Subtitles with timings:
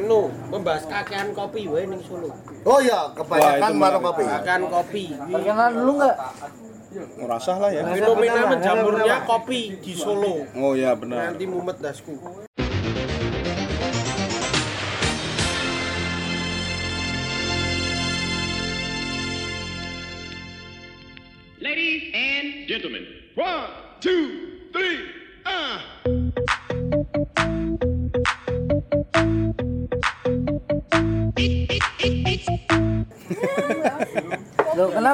[0.00, 2.32] anu membahas kakean kopi wae ning Solo.
[2.64, 4.22] Oh iya, kebanyakan warung kopi.
[4.24, 5.04] Kakean kopi.
[5.12, 6.16] Perkenalan dulu nggak?
[6.90, 7.82] Ngerasa lah ya.
[7.86, 10.48] Fenomena menjamurnya kopi di Solo.
[10.56, 11.30] Oh iya benar.
[11.30, 12.16] Nanti mumet dasku.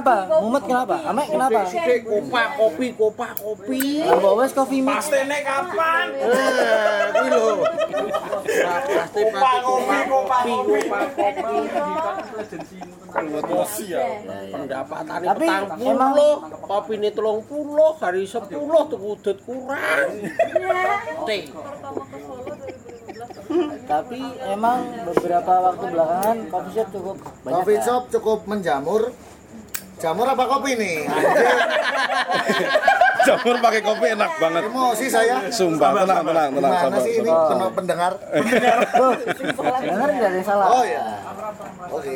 [0.06, 0.38] Kenapa?
[0.42, 0.96] Mumet kenapa?
[1.10, 1.60] Amek kenapa?
[1.66, 3.83] Sik kopak kopi, kopak kopi.
[4.06, 4.95] Lambok wes coffee mix.
[5.02, 6.06] Pastene kapan?
[6.14, 6.30] Eh,
[7.10, 7.47] kuwi lho.
[8.87, 11.56] Pasti pakai kopi, kopi, kopak kopi.
[13.16, 14.00] Emosi ya.
[14.52, 15.47] Pendapatan Tapi
[15.83, 20.11] emang- puluh, kopi ini telung puluh, hari sepuluh tuh udut kurang.
[21.27, 21.42] Teh.
[23.86, 27.55] Tapi emang beberapa waktu belakangan coffee shop cukup banyak.
[27.56, 27.83] Coffee ya?
[27.83, 29.03] shop cukup menjamur.
[29.97, 31.08] Jamur apa kopi nih?
[33.27, 34.62] Jamur pakai kopi enak banget.
[34.69, 35.48] Emosi saya.
[35.48, 37.33] Sumpah, tenang, tenang, tenang, Gimana sabar, sih ini
[37.72, 38.12] pendengar?
[38.92, 39.12] Tuh,
[39.83, 40.66] dengar tidak ada yang salah.
[40.69, 41.03] Oh ya.
[41.91, 42.14] Oke.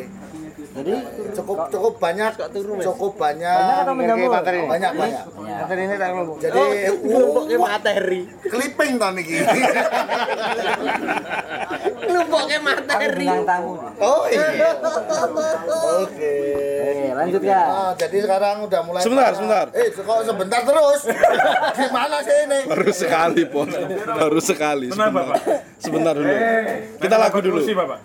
[0.71, 0.95] Jadi
[1.35, 2.33] Cukup cukup banyak
[2.81, 4.31] cukup banyak Banyak atau menjamur?
[4.31, 5.25] banyak banyak.
[5.35, 6.35] Materi ini tak lu.
[6.39, 6.63] Jadi
[7.05, 8.21] Lumpuke materi.
[8.47, 9.39] clipping tahun ini.
[12.11, 13.27] Lumpuke materi.
[13.99, 14.71] Oh iya.
[16.01, 16.37] Oke.
[17.11, 17.63] Lanjut ya.
[17.99, 19.67] Jadi sekarang udah mulai Sebentar, sebentar.
[19.75, 21.01] Eh, kok sebentar terus?
[21.79, 22.59] Gimana sih ini?
[22.65, 23.69] Baru sekali, Pon.
[24.07, 24.87] Baru sekali.
[24.89, 25.35] Sebentar.
[25.83, 26.35] Sebentar dulu.
[27.01, 27.61] Kita lagu dulu.
[27.67, 27.99] Bapak.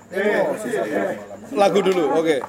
[1.53, 2.09] Lagu dulu.
[2.17, 2.41] Oke.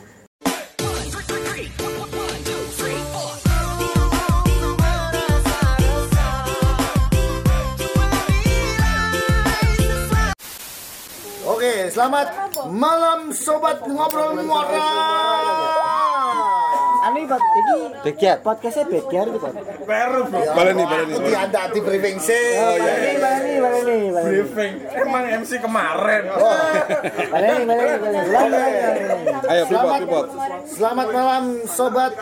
[11.47, 12.27] Oke, selamat
[12.73, 15.46] malam sobat ngobrol ngora.
[17.17, 18.39] Anu Pak, iki backyard.
[18.45, 19.53] Podcastnya itu, Pak.
[19.89, 20.41] Baru, Bro.
[20.53, 21.17] Balik nih, balik nih.
[21.17, 22.47] Itu ada di briefing sih.
[22.61, 22.93] Oh iya.
[22.93, 24.29] Balik nih, balik nih, balik nih.
[24.29, 24.73] Briefing.
[25.01, 26.23] Emang MC kemarin.
[26.37, 26.85] Ulang.
[29.49, 29.63] Ayo,
[30.69, 32.13] selamat malam sobat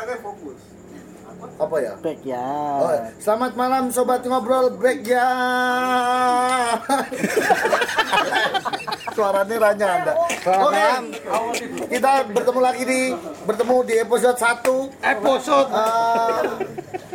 [1.54, 1.92] apa ya?
[1.96, 2.80] Backyard.
[2.80, 5.24] Oh, selamat malam sobat ngobrol break ya.
[9.14, 10.12] Suaranya ranya Anda.
[10.42, 10.86] Oke.
[11.88, 13.00] Kita bertemu lagi di
[13.44, 15.68] bertemu di episode 1 Episode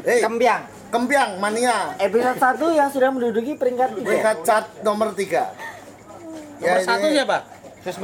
[0.01, 0.63] Eh, Kembiang.
[0.89, 4.01] Kempiang Mania Episode 1 yang sudah menduduki peringkat 3.
[4.01, 5.53] peringkat chart nomor 3.
[6.57, 7.37] nomor satu ini- siapa?
[7.83, 7.97] Terus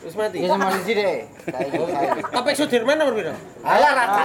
[0.00, 0.36] Terus mati.
[0.40, 1.28] Ya sama sih deh.
[2.32, 3.36] Topik Sudirman nomor berapa?
[3.60, 4.22] Alah rata.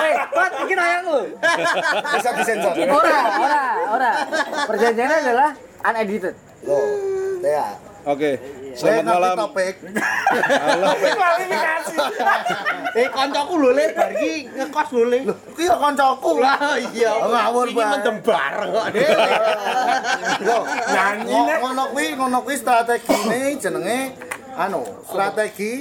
[0.00, 1.20] Eh, Pat, bikin ayang lu.
[2.16, 2.72] Bisa disensor.
[2.76, 4.10] Ora, ora, ora.
[4.68, 5.50] Perjanjiannya adalah
[5.92, 6.34] unedited.
[6.68, 6.84] Loh,
[7.40, 7.66] ya.
[8.04, 8.36] Oke.
[8.36, 9.36] Saya Selamat ngerti malam.
[9.38, 9.74] topik.
[11.14, 11.96] Kualifikasi.
[12.90, 15.18] Eh koncoku lho le bar iki ngekos lho le.
[15.52, 16.30] Ki ya kancaku.
[16.40, 16.58] Lah
[16.90, 17.12] iya.
[17.14, 17.88] Oh, ngawur, Iki Pak.
[17.92, 18.86] mendem bareng kok.
[20.42, 21.58] Loh, Nyanyi, Nek.
[21.60, 23.98] ngono kuwi ngono kuwi strategine jenenge
[24.56, 25.72] anu, strategi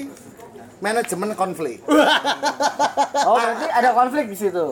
[0.79, 1.79] manajemen konflik.
[1.87, 4.67] Oh, berarti ada konflik di situ.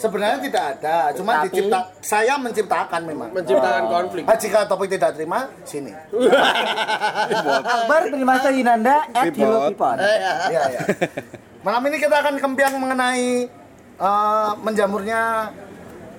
[0.00, 3.28] Sebenarnya tidak ada, cuma Tapi- dicipta saya menciptakan memang.
[3.36, 4.24] Menciptakan konflik.
[4.24, 5.92] Ah, jika topik tidak terima, sini.
[7.60, 9.44] Akbar Primasa Yunanda at Pipot.
[9.44, 9.96] Hilo Pipot.
[10.00, 10.80] Iya, iya.
[11.60, 13.44] Malam ini kita akan kempiang mengenai
[14.00, 15.52] eh, menjamurnya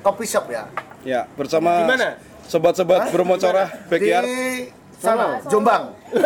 [0.06, 0.70] kopi shop ya.
[1.02, 2.10] Ya, bersama Di mana?
[2.46, 4.70] sobat-sobat Bromocorah Backyard Di
[5.02, 5.84] sana, Jombang.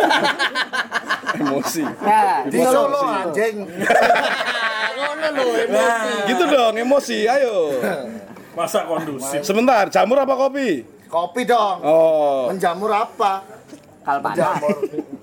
[1.36, 1.84] emosi.
[1.84, 3.56] Nah, Di Solo anjing.
[4.96, 6.10] Ngono lho emosi.
[6.28, 7.18] Gitu dong, emosi.
[7.24, 7.54] Ayo.
[8.56, 9.40] Masa kondusif.
[9.40, 10.80] Sebentar, jamur apa kopi?
[11.06, 11.76] Kopi dong.
[11.82, 13.44] Oh, Menjamur apa?
[14.00, 14.32] kalpana.
[14.32, 14.76] Menjamur.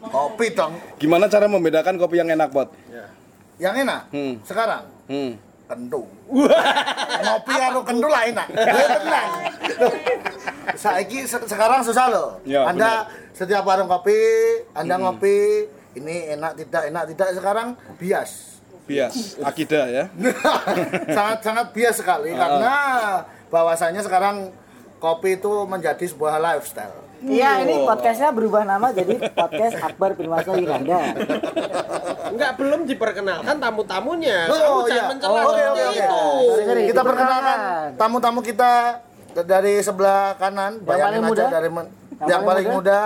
[0.04, 0.74] Kopi dong.
[0.98, 2.70] gimana cara membedakan kopi yang enak, Bot?
[3.58, 4.34] Yang enak Hmm.
[4.44, 5.38] sekarang Hmm.
[5.74, 6.02] Kendu.
[7.24, 8.48] Ngopi karo kendu lah enak.
[9.02, 9.32] Tenang.
[10.78, 12.30] Saiki se- sekarang susah loh.
[12.46, 14.16] Ya, anda setiap warung kopi,
[14.78, 15.66] Anda ngopi,
[15.98, 17.68] ini enak tidak enak tidak sekarang
[17.98, 18.62] bias.
[18.84, 20.06] Bias, akidah ya.
[21.18, 22.76] sangat sangat bias sekali karena
[23.48, 24.52] bahwasanya sekarang
[25.00, 27.00] kopi itu menjadi sebuah lifestyle.
[27.24, 31.16] Iya, ini podcastnya berubah nama jadi podcast Akbar Primasa Yunanda.
[32.28, 34.46] Enggak belum diperkenalkan tamu-tamunya.
[34.46, 34.92] Oh, Kamu iya.
[34.92, 35.96] jangan mencela Oh, oke, seperti oke, oke.
[35.96, 36.22] itu.
[36.44, 36.82] Sorry, sorry.
[36.92, 37.58] Kita perkenalkan
[37.96, 38.72] tamu-tamu kita
[39.40, 41.46] dari sebelah kanan, bayangin paling aja muda?
[41.50, 43.00] dari men- Yang yang, paling paling muda,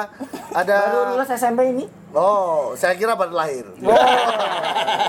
[0.52, 1.86] ada Baru lulus SMP ini.
[2.12, 3.66] Oh, saya kira baru lahir.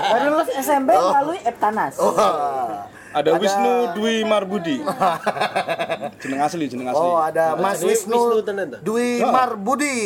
[0.05, 1.93] Baru lulus SMP melalui Eptanas.
[1.97, 2.13] Oh,
[3.09, 4.77] ada, Wisnu Dwi Marbudi.
[6.21, 7.01] jeneng asli, jeneng asli.
[7.01, 8.45] Oh, ada Mas Wisnu,
[8.85, 9.23] Dwi.
[9.23, 9.29] Ya.
[9.29, 9.97] Marbudi.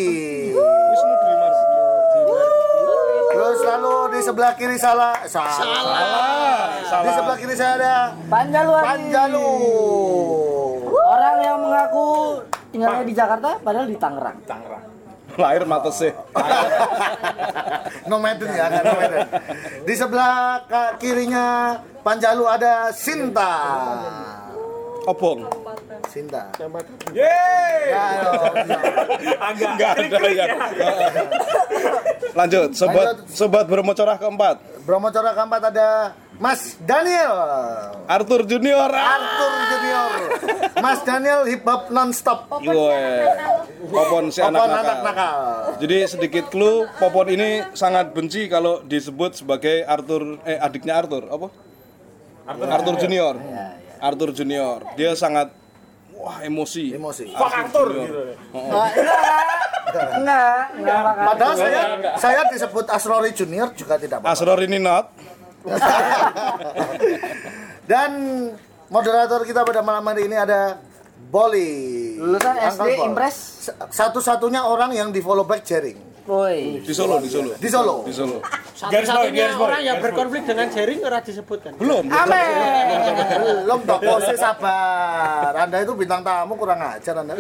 [0.56, 1.82] Wisnu Dwi Marbudi.
[3.34, 5.58] Terus lalu di sebelah kiri salah, salah.
[6.86, 7.94] Di sebelah kiri saya ada
[8.30, 8.72] Panjalu.
[8.78, 9.50] Panjalu.
[10.94, 12.06] Orang yang mengaku
[12.70, 14.38] tinggalnya di Jakarta padahal di Tangerang.
[14.46, 14.93] Tangerang.
[15.38, 16.10] Lahir matese.
[18.10, 19.28] Nomaden ya, kan nomaden.
[19.88, 20.62] Di sebelah
[21.00, 23.54] kirinya Panjalu ada Sinta.
[25.08, 25.44] Obong.
[26.08, 26.52] Sinta.
[27.12, 27.92] Yeay.
[27.92, 28.06] Ya,
[29.40, 30.46] Agak Enggak ada ya.
[32.34, 33.30] Lanjut, sobat Lanjut.
[33.30, 34.56] sobat bermocorah keempat.
[34.84, 37.36] Bromo Cora keempat ada Mas Daniel.
[38.10, 38.90] Arthur Junior.
[38.90, 40.10] Arthur Junior.
[40.82, 42.50] Mas Daniel hip hop nonstop.
[42.60, 43.02] Gue.
[43.94, 44.84] Popon si anak Popon nakal.
[44.84, 45.40] anak nakal.
[45.78, 51.48] Jadi sedikit clue, Popon ini sangat benci kalau disebut sebagai Arthur eh adiknya Arthur, apa?
[52.44, 53.40] Arthur, Junior.
[54.04, 54.84] Arthur Junior.
[55.00, 55.54] Dia sangat
[56.18, 56.92] wah emosi.
[56.92, 57.32] Emosi.
[57.32, 58.20] Fuck Arthur gitu.
[58.52, 58.90] Oh, enggak.
[59.94, 61.00] Enggak, enggak.
[61.30, 61.82] Padahal saya
[62.20, 64.34] saya disebut Asrori Junior juga tidak apa.
[64.34, 65.14] Asror ini not.
[67.90, 68.12] Dan
[68.92, 70.78] moderator kita pada malam hari ini ada
[71.32, 72.16] Boli.
[72.20, 73.08] Lulusan SD Bol.
[73.12, 73.36] Impres.
[73.90, 76.80] Satu-satunya orang yang di follow back jaring Woi.
[76.80, 77.52] Di Solo, di Solo.
[77.60, 77.96] di Solo.
[78.08, 78.40] Di Solo.
[78.80, 81.76] Satu-satunya orang yang berkonflik dengan jaring ora disebutkan.
[81.76, 82.08] Belum.
[82.08, 83.68] Amin.
[83.68, 85.52] Belum dok, bosnya sabar.
[85.52, 87.36] Anda itu bintang tamu kurang ajar Anda.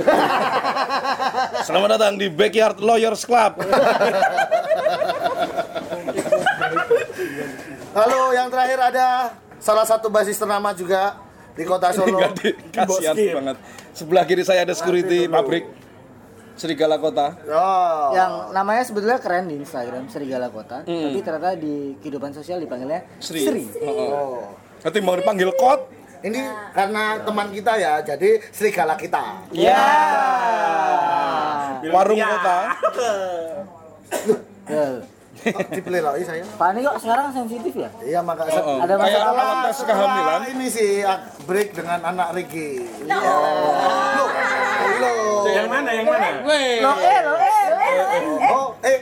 [1.63, 3.63] Selamat datang di Backyard Lawyers Club.
[7.93, 11.21] Lalu yang terakhir ada salah satu basis ternama juga
[11.53, 12.17] di kota Solo.
[12.17, 13.57] Enggak di kasihan banget.
[13.93, 15.69] Sebelah kiri saya ada security pabrik
[16.57, 17.37] Serigala Kota.
[17.49, 18.09] Oh.
[18.13, 23.45] Yang namanya sebetulnya keren di Instagram Serigala Kota, tapi ternyata di kehidupan sosial dipanggilnya Sri.
[23.45, 23.63] Sri.
[23.85, 24.53] Oh.
[24.81, 26.01] Nanti mau dipanggil kot.
[26.23, 26.39] Ini
[26.71, 29.43] karena teman kita ya, jadi serigala kita.
[29.51, 29.83] Ya.
[31.91, 32.59] Warung kota.
[35.43, 36.43] Oh, dipelihara saya.
[36.45, 37.89] Pak Ani kok sekarang sensitif ya?
[37.99, 38.77] Iya maka Oh, oh.
[38.79, 40.41] Ada Kayak masalah alat tes kehamilan.
[40.49, 42.69] ini sih ah, break dengan anak Ricky.
[43.03, 43.17] Iya.
[43.19, 44.29] Loh,
[44.95, 45.43] loh.
[45.45, 45.89] Yang mana?
[45.91, 46.27] Yang mana?
[46.43, 46.73] Weh.
[46.79, 47.65] Lo eh lo eh.
[48.49, 48.97] Oh, eh,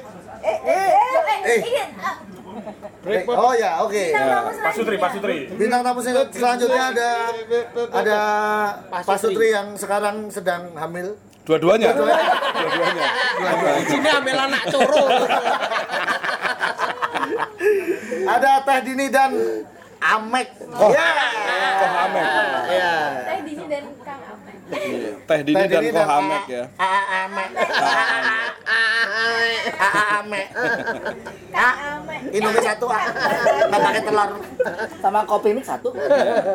[1.45, 1.61] eh.
[3.01, 3.25] Break.
[3.27, 4.03] Oh ya, oke.
[4.61, 5.49] Pak Sutri, Pak Sutri.
[5.51, 7.09] Bintang tamu sel- selanjutnya ada
[7.91, 8.19] ada
[8.93, 11.17] Pak Sutri yang sekarang sedang hamil.
[11.41, 11.89] Dua-duanya.
[11.97, 13.07] Dua-duanya.
[13.89, 15.05] Sini ambil anak coro.
[18.21, 19.31] Ada Teh Dini dan
[20.01, 20.47] Amek.
[20.93, 21.09] Ya.
[21.81, 22.25] Koh Amek.
[22.69, 22.93] Ya.
[23.25, 24.50] Teh Dini dan Kang Amen.
[25.21, 26.63] Teh Dini Teh dan Dini Koh Amek ya.
[26.79, 27.49] Amek.
[30.11, 30.47] Amek.
[31.51, 32.21] Kang Amen.
[32.31, 33.03] Indomie satu, ah.
[33.67, 34.29] nggak pakai telur.
[35.03, 35.91] Sama kopi mix satu.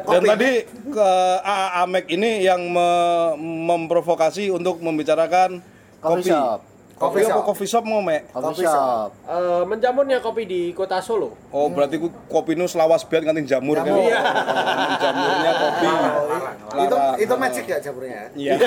[0.07, 1.11] Dan tadi ke
[1.43, 5.61] AA Amek ini yang me- memprovokasi untuk membicarakan
[6.01, 6.31] Coffee kopi.
[6.33, 6.61] shop.
[6.97, 7.45] Kopi Coffee apa shop.
[7.45, 8.33] coffee shop mau mek?
[8.33, 9.11] Coffee Coffee shop.
[9.29, 11.37] Eh, menjamurnya kopi di kota Solo.
[11.53, 13.85] Oh berarti ku kopi nu selawas biar nganti jamur kan?
[13.85, 14.09] Jamur.
[15.05, 15.89] Jamurnya kopi.
[16.77, 17.21] Itu Larang.
[17.21, 18.33] itu magic ya jamurnya.
[18.33, 18.57] Iya.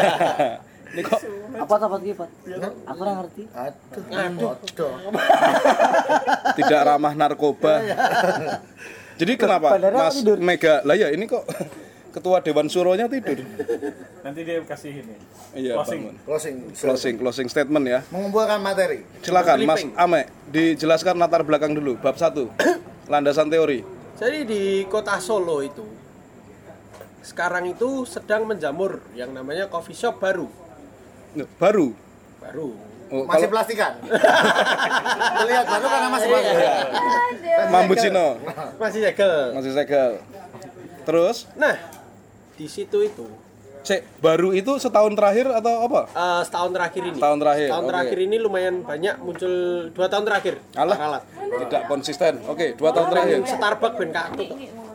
[0.89, 1.21] Ini kok
[1.57, 2.29] Apa apa kipat?
[2.85, 3.43] Aku nggak ngerti.
[3.53, 4.03] Aduh.
[4.13, 5.01] Aduh.
[6.57, 7.73] tidak ramah narkoba.
[9.17, 10.21] Jadi kenapa Mas.
[10.37, 10.85] Mega?
[10.85, 11.45] Lah ya ini kok
[12.09, 13.39] ketua Dewan Suronya tidur.
[14.19, 15.15] Nanti dia kasih ini.
[15.51, 16.01] Iya, Closing.
[16.03, 16.15] bangun.
[16.23, 16.56] Closing.
[16.73, 18.00] Closing closing statement ya.
[18.09, 19.01] Mengumpulkan materi.
[19.21, 22.49] Silakan Mas Ame, dijelaskan latar belakang dulu bab 1.
[23.11, 23.81] Landasan teori.
[24.16, 25.85] Jadi di kota Solo itu
[27.19, 30.49] sekarang itu sedang menjamur yang namanya coffee shop baru.
[31.33, 31.94] Loh, Baru.
[32.42, 32.69] Baru.
[33.09, 33.94] Oh, Masih kalau plastikan.
[35.49, 36.85] Lihat baru karena masih plastikan.
[37.69, 38.28] Mambu Cino
[38.78, 39.33] Masih segel.
[39.54, 40.11] masih segel.
[41.06, 41.73] Terus, Nah,
[42.59, 43.23] di situ itu
[43.80, 46.01] cek baru itu setahun terakhir atau apa?
[46.06, 47.16] eh, setahun terakhir ini.
[47.16, 47.89] Setahun terakhir, Setahun oke.
[47.89, 49.54] terakhir ini lumayan banyak muncul
[49.89, 50.54] dua tahun terakhir.
[50.75, 50.97] Alah.
[50.99, 51.23] Alat.
[51.39, 52.44] Tidak konsisten.
[52.44, 53.37] Oke, dua tahun terakhir.
[53.47, 54.45] Starbucks ben kaku.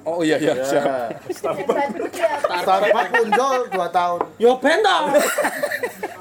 [0.05, 1.17] Oh iya iya, siap.
[1.33, 4.21] Starbucks muncul 2 tahun.
[4.37, 5.03] Yo ben toh.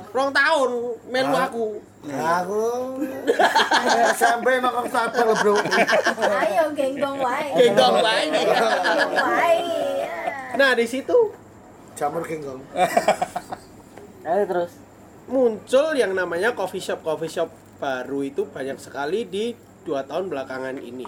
[0.09, 0.69] Rong tahun
[1.11, 1.65] melu aku.
[2.05, 2.63] Aku
[4.15, 5.55] SMP nongkrong Starbucks Bro.
[6.39, 7.47] Ayo genggong wae.
[7.59, 8.23] Genggong wae.
[8.31, 9.59] Genggong wae.
[10.53, 11.17] Nah, di situ
[11.93, 12.61] Jamur kinggong.
[14.25, 14.71] Ayo terus.
[15.23, 20.75] muncul yang namanya coffee shop coffee shop baru itu banyak sekali di dua tahun belakangan
[20.77, 21.07] ini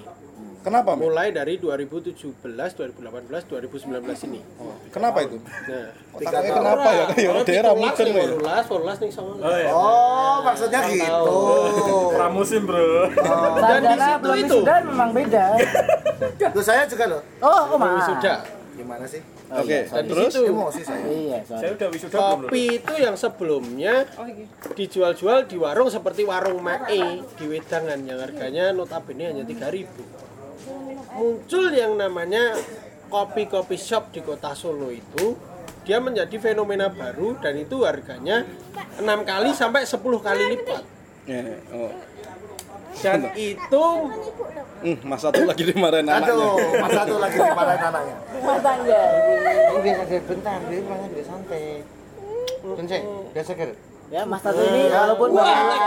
[0.62, 2.96] Kenapa, mulai dari 2017 2018
[3.46, 4.40] 2019 ini
[4.90, 5.38] Kenapa itu?
[5.38, 6.56] nah Tiga tahun.
[6.56, 7.06] kenapa ya?
[7.12, 8.24] Kayak daerah mungkin nih, ya.
[8.26, 9.32] walulas, walulas nih sama.
[9.36, 9.70] Oh ya.
[9.70, 11.38] Oh, maksudnya gitu.
[12.16, 12.88] Pramusim, Bro.
[13.60, 14.56] Sarjana situ belum itu.
[14.58, 15.46] sudah memang beda.
[16.50, 17.22] Tuh saya juga loh.
[17.44, 18.16] Oh, oh maaf.
[18.16, 18.40] Sudah.
[18.76, 19.22] Gimana sih?
[19.48, 21.04] Oke, Dan di terus situ Emosi saya.
[21.08, 21.76] Iya, Saya sorry.
[21.80, 23.94] udah wisuda belum, kopi itu yang sebelumnya
[24.76, 29.88] dijual-jual di warung seperti warung Mae di Wedangan yang harganya notabene hanya 3000
[31.16, 32.60] muncul yang namanya
[33.08, 35.40] kopi-kopi shop di kota Solo itu
[35.88, 38.44] dia menjadi fenomena baru dan itu harganya
[39.00, 40.84] enam kali sampai 10 kali lipat
[41.26, 41.42] Ya,
[41.74, 41.90] oh.
[43.02, 43.86] Dan itu
[44.86, 46.30] Hmm, Mas satu lagi dimarahin anaknya.
[46.30, 48.16] Aduh, mas satu lagi dimarahin anaknya.
[48.38, 49.02] Rumah tangga.
[49.66, 51.66] Ini biasa bentar, dia orangnya juga santai.
[52.62, 53.00] Kunci,
[53.34, 53.72] biasa gear.
[54.14, 55.80] Ya, Mas Tato ini walaupun anak.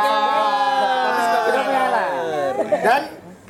[2.83, 3.03] Dan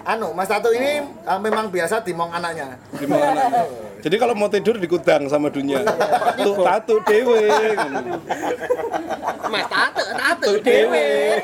[0.04, 2.76] anu, Mas Tato ini uh, memang biasa dimong anaknya.
[3.00, 3.64] Gimana anaknya?
[4.04, 5.80] Jadi kalau mau tidur dikudang sama dunia.
[6.44, 7.48] Tuh tatu dewe.
[9.48, 11.40] mas tato tato dewe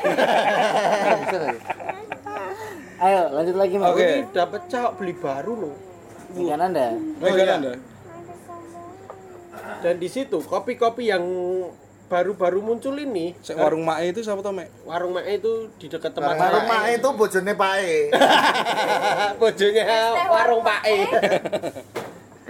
[2.95, 3.91] Ayo, lanjut lagi, Mas.
[3.91, 4.05] Oke.
[4.07, 5.75] ini dapat cowok beli baru loh
[6.35, 6.87] Ikan Anda.
[7.23, 7.55] Iya.
[7.59, 7.73] Anda.
[9.81, 11.23] dan di situ kopi-kopi yang
[12.05, 14.69] baru-baru muncul ini Sek warung Mae itu siapa tau, Mek?
[14.85, 16.65] warung Mae itu di dekat tempat Warung.
[16.69, 18.13] Mak itu bojone Pae.
[19.41, 19.83] bojonya
[20.29, 20.97] warung Pae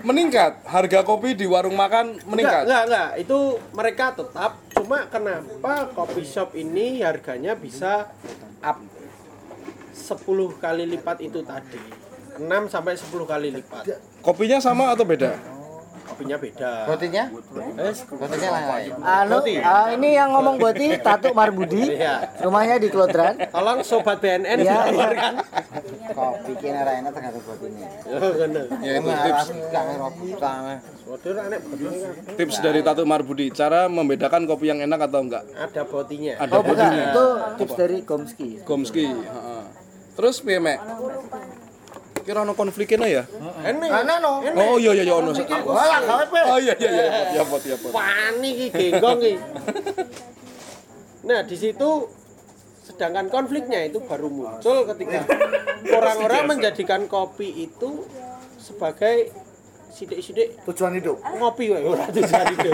[0.06, 0.62] Meningkat.
[0.70, 2.64] Harga kopi di warung makan enggak, meningkat.
[2.70, 3.10] enggak, enggak.
[3.26, 3.38] Itu
[3.74, 4.52] mereka tetap.
[4.70, 8.14] Cuma kenapa kopi shop ini harganya bisa
[8.62, 8.78] up
[9.96, 10.20] 10
[10.60, 11.80] kali lipat itu tadi.
[12.36, 13.84] 6 sampai 10 kali lipat.
[14.20, 15.40] Kopinya sama atau beda?
[16.06, 16.86] Kopinya beda.
[16.86, 17.24] Botinya?
[17.82, 18.92] Eh, Botinya lain.
[19.02, 21.98] Anu, ah, ini yang ngomong Boti, Tatuk Marbudi.
[21.98, 22.30] Iya.
[22.46, 23.42] Rumahnya di Klodran.
[23.50, 25.34] Tolong sobat BNN Iya, dikeluarkan.
[26.16, 27.88] Kopi kena enak tergantung botinya.
[28.06, 28.66] Oh, bener.
[28.80, 29.46] Ya itu tips
[31.36, 33.50] anek botinya tips dari Tatu Marbudi.
[33.50, 35.44] Cara membedakan kopi yang enak atau enggak.
[35.52, 36.34] ada botinya.
[36.38, 36.86] Ada Oh, bukan.
[36.86, 37.06] botinya.
[37.12, 37.26] Itu
[37.60, 38.50] tips dari Gomski.
[38.62, 39.06] Gomski.
[39.10, 39.55] heeh.
[40.16, 40.80] Terus piye, Mek?
[42.26, 43.24] Kira ono konfliknya ya?
[43.62, 43.90] Enek.
[43.92, 44.42] Ana no.
[44.42, 45.30] Oh iya iya iya ono.
[45.30, 46.40] Walah, gawe pe.
[46.50, 47.06] Oh iya iya iya.
[47.38, 47.94] Ya pot ya pot.
[47.94, 49.34] Wani ki genggong ki.
[51.30, 51.90] Nah, di situ
[52.86, 55.26] sedangkan konfliknya itu baru muncul ketika
[55.98, 58.06] orang-orang menjadikan kopi itu
[58.58, 59.30] sebagai
[59.96, 61.16] sidik-sidik Tujuan hidup.
[61.24, 62.70] ngopi wae ora tujuan itu.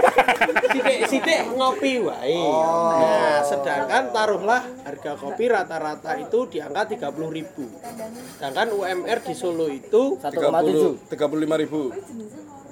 [0.72, 2.40] Sidik-sidik ngopi wae.
[2.40, 8.40] Nah, sedangkan taruhlah harga kopi rata-rata itu di angka 30.000.
[8.40, 11.12] Sedangkan UMR di Solo itu 1,7.
[11.12, 11.92] 35 ribu.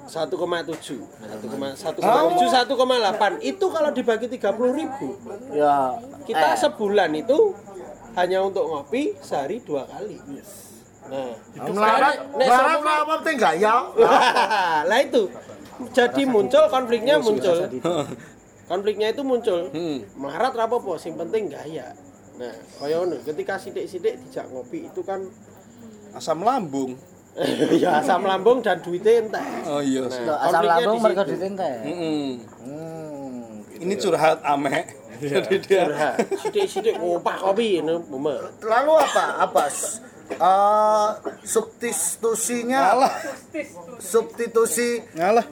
[0.07, 1.03] 1,7
[1.75, 7.51] 1,7 1,8 itu kalau dibagi 30.000 Ya, kita eh, sebulan itu
[8.15, 10.15] hanya untuk ngopi sehari dua kali
[11.07, 11.31] nah
[11.67, 13.75] Melarat, nek melarat sama- apa penting gaya?
[14.89, 15.23] lah itu
[15.89, 17.57] jadi muncul konfliknya muncul
[18.65, 20.03] konfliknya itu muncul Hmm.
[20.13, 21.93] melarat rapopo sing penting gaya
[22.35, 25.21] nah kaya ngono ketika sidik-sidik dijak ngopi itu kan
[26.09, 26.97] Asam lambung.
[27.77, 30.01] ya asam lambung dan duitnya entek Oh iya.
[30.01, 31.71] Loh, asam lambung mereka ditente.
[31.85, 32.25] Mm-mm.
[32.57, 33.61] Hmm.
[33.77, 34.81] Ini curhat ame.
[35.21, 36.17] Jadi dia Curhat.
[36.39, 39.45] sidik-sidik ngopah kopi ini bumer Lalu apa?
[39.45, 39.65] Apa?
[40.27, 41.09] Eh,
[41.41, 43.13] substitusinya ngalah,
[43.97, 45.47] substitusi ngalah.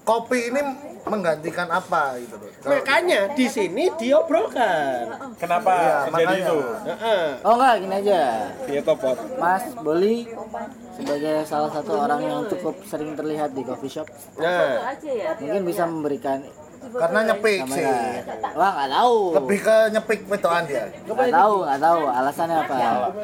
[0.00, 0.58] kopi ini
[1.00, 2.50] menggantikan apa gitu loh.
[2.66, 5.06] Makanya di sini diobrolkan
[5.38, 5.70] Kenapa
[6.10, 6.44] terjadi makanya.
[6.44, 6.58] itu?
[6.82, 7.24] Heeh.
[7.46, 8.20] Oh enggak, gini aja.
[8.66, 9.16] Dia topot.
[9.38, 10.26] Mas Boli
[10.98, 14.04] sebagai salah satu orang yang cukup sering terlihat di coffee shop
[14.36, 14.92] nah
[15.40, 16.44] mungkin bisa memberikan
[16.80, 17.84] Karena nyepik sih.
[18.56, 19.16] Wah nggak tahu.
[19.36, 20.84] Lebih ke nyepik wedokan dia.
[21.04, 22.74] Nggak tahu, nggak tahu alasannya apa.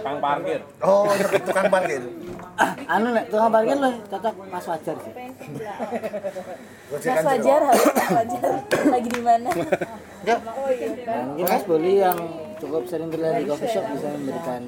[0.05, 0.61] Kang parkir.
[0.85, 2.03] Oh, nyepik tukang parkir.
[2.87, 5.13] anu nek tukang parkir loh cocok Mas Wajar sih.
[6.93, 8.53] Mas Wajar, halo Mas Wajar.
[8.93, 9.49] Lagi di mana?
[10.27, 10.39] Nah,
[11.33, 12.19] mungkin Mas Boli yang
[12.61, 14.63] cukup sering terlihat di coffee shop bisa memberikan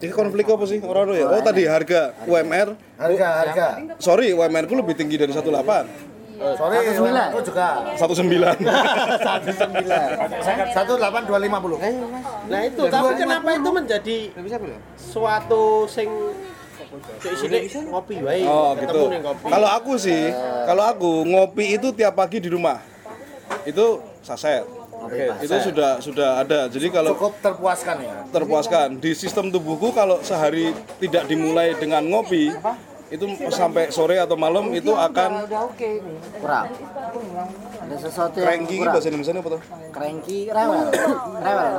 [0.00, 1.28] Ini konflik apa sih orang ya?
[1.28, 2.72] Oh tadi harga UMR.
[2.96, 3.66] Harga, harga.
[4.00, 6.09] Sorry, UMR ku lebih tinggi dari 18.
[6.40, 7.28] Sorry, sembilan.
[7.30, 7.66] aku juga.
[8.00, 8.64] 19.
[10.76, 11.76] Satu delapan dua lima puluh.
[12.48, 14.80] nah itu tapi kenapa itu menjadi Bisa belum?
[14.96, 16.08] suatu sing
[17.86, 19.12] ngopi wae Oh gitu.
[19.46, 20.32] Kalau aku sih,
[20.64, 22.80] kalau aku ngopi itu tiap pagi di rumah.
[23.62, 24.64] Itu saset.
[25.40, 26.68] Itu sudah sudah ada.
[26.68, 28.12] Jadi kalau Cukup terpuaskan ya.
[28.28, 32.52] terpuaskan di sistem tubuhku kalau sehari tidak dimulai dengan ngopi
[33.10, 35.42] itu sampai sore atau malam itu akan
[36.38, 36.70] kurang.
[37.82, 38.94] Ada sesuatu yang cranky kurang.
[38.94, 39.60] bahasa Indonesia apa tuh?
[39.90, 40.86] Cranky, rewel.
[40.86, 41.10] Rewel,
[41.42, 41.70] rewel.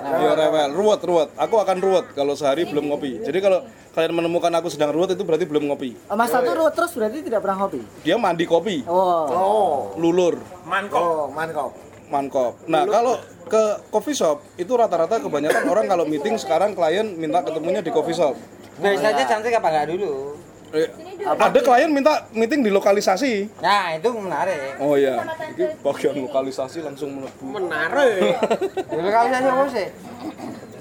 [0.00, 0.24] rewel.
[0.24, 1.28] Ya rewel, ruwet, ruwet.
[1.36, 3.20] Aku akan ruwet kalau sehari belum ngopi.
[3.20, 5.92] Jadi kalau kalian menemukan aku sedang ruwet itu berarti belum ngopi.
[6.08, 7.80] Oh, Mas Tato ruwet terus berarti tidak pernah kopi.
[8.00, 9.28] Dia mandi kopi, Oh.
[9.28, 10.96] Oh, lulur, Mangkok.
[10.96, 11.76] oh, mantap.
[12.08, 12.56] mangkok.
[12.64, 17.84] Nah kalau ke coffee shop itu rata-rata kebanyakan orang kalau meeting sekarang klien minta ketemunya
[17.84, 18.32] di coffee shop.
[18.80, 20.38] Biasanya cantik apa enggak dulu?
[20.68, 20.88] Eh,
[21.24, 23.48] ada klien minta meeting di lokalisasi.
[23.64, 24.76] Nah, itu menarik.
[24.76, 25.16] Oh iya,
[25.56, 27.44] ini bagian lokalisasi langsung melebu.
[27.56, 28.36] menarik
[28.92, 29.88] Dulu kali saya apa sih?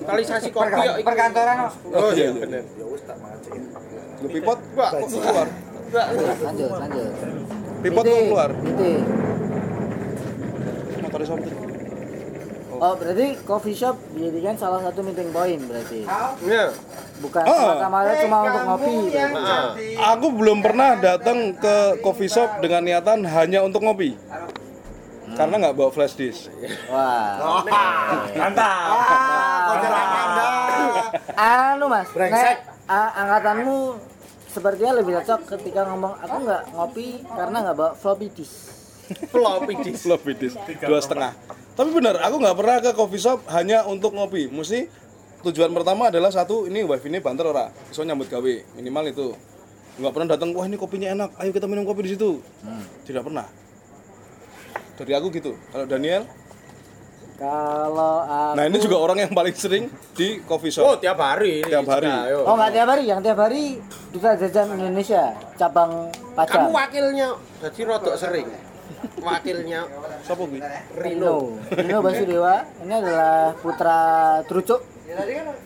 [0.07, 1.03] Kapitalisasi kopi iki.
[1.03, 1.73] Perkantoran kok.
[1.95, 2.63] Oh iya bener.
[4.23, 5.47] Lu pipot, Mbak, kok keluar?
[5.91, 7.11] Lanjut, lanjut.
[7.83, 8.49] Pipot kok keluar?
[8.55, 8.99] Titik.
[11.03, 11.66] Motornya something.
[12.77, 16.05] Oh, berarti coffee shop dijadikan salah satu meeting point berarti.
[16.41, 16.69] Iya.
[17.17, 17.57] Bukan Ah.
[17.81, 18.95] semata-mata cuma untuk ngopi.
[19.33, 19.65] Nah,
[20.13, 24.13] Aku belum pernah datang ke coffee shop dengan niatan hanya untuk ngopi.
[25.27, 26.49] Karena nggak bawa flash disk.
[26.87, 27.61] Wah.
[28.33, 28.85] Mantap.
[29.67, 30.47] Konjeran Anda.
[31.35, 32.57] Anu Mas, Brengsek.
[32.87, 33.77] angkatanmu
[34.47, 38.73] sepertinya lebih cocok ketika ngomong aku nggak ngopi karena nggak bawa floppy disk.
[39.27, 40.03] Floppy disk.
[40.03, 41.31] Floppy disk dua setengah.
[41.73, 44.49] Tapi benar, aku nggak pernah ke coffee shop hanya untuk ngopi.
[44.49, 44.89] Mesti
[45.45, 47.69] tujuan pertama adalah satu, ini wifi ini banter ora.
[47.93, 49.27] So nyambut gawe, minimal itu.
[49.97, 52.41] Nggak pernah datang, wah ini kopinya enak, ayo kita minum kopi di situ.
[53.03, 53.45] Tidak pernah.
[54.97, 55.53] Dari aku gitu.
[55.69, 56.25] Kalau Daniel,
[57.37, 61.05] Kalau aku nah ini juga orang yang paling sering di coffee Oh, shop.
[61.05, 61.61] tiap hari.
[61.61, 62.09] Tiap hari.
[62.33, 63.77] Oh nggak tiap hari, yang tiap hari
[64.09, 66.73] duta jajan Indonesia cabang Kamu Pacang.
[66.73, 68.49] wakilnya, jadi rodok sering.
[69.17, 69.81] Wakilnya
[70.23, 70.61] Siapa gue?
[70.97, 71.57] Rino.
[71.73, 72.55] Rino, Basudewa.
[72.83, 73.99] Ini adalah putra
[74.45, 74.81] Trucuk.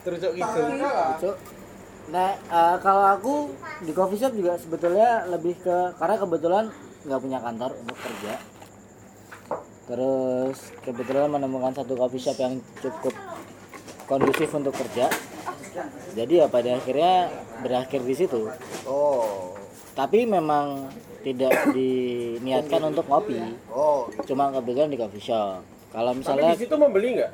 [0.02, 0.60] Terus gitu.
[1.18, 1.36] Trucuk.
[2.12, 3.34] Nah, eh, kalau aku
[3.86, 6.64] di coffee shop juga sebetulnya lebih ke karena kebetulan
[7.08, 8.34] nggak punya kantor untuk kerja.
[9.88, 13.14] Terus kebetulan menemukan satu coffee shop yang cukup
[14.06, 15.08] kondusif untuk kerja.
[16.12, 17.32] Jadi ya pada akhirnya
[17.64, 18.52] berakhir di situ.
[18.84, 19.61] Oh.
[19.92, 20.88] Tapi memang
[21.20, 23.38] tidak diniatkan untuk ngopi.
[23.68, 24.08] Oh.
[24.24, 25.60] Cuma kebetulan di coffee shop.
[25.88, 27.32] Kalau Tapi misalnya di situ membeli nggak?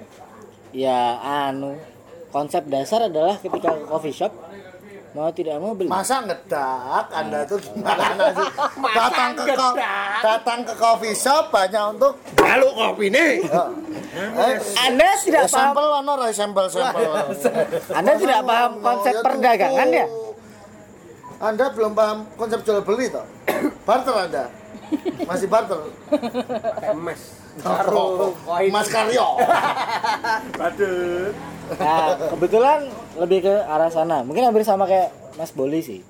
[0.68, 1.16] ya
[1.48, 1.80] anu
[2.28, 4.34] konsep dasar adalah ketika ke coffee shop
[5.10, 5.88] mau tidak mau beli.
[5.88, 8.50] Masa ngedak Anda tuh gimana sih?
[8.98, 9.76] Datang ke ko-
[10.20, 13.32] datang ke coffee shop hanya untuk Lalu kopi nih.
[13.40, 17.02] eh, Anda tidak ya, paham sampel ono sampel sampel.
[17.94, 20.06] Anda tidak paham konsep Ya, perdagangan ya?
[21.38, 23.22] Anda belum paham konsep jual beli toh?
[23.88, 24.44] Barter Anda.
[25.28, 25.80] Masih barter.
[26.90, 27.20] Emas.
[27.60, 28.32] Karo
[28.72, 29.36] Mas Karyo.
[30.66, 31.30] Aduh.
[31.76, 32.88] Nah, kebetulan
[33.20, 34.24] lebih ke arah sana.
[34.24, 36.00] Mungkin hampir sama kayak Mas Boli sih.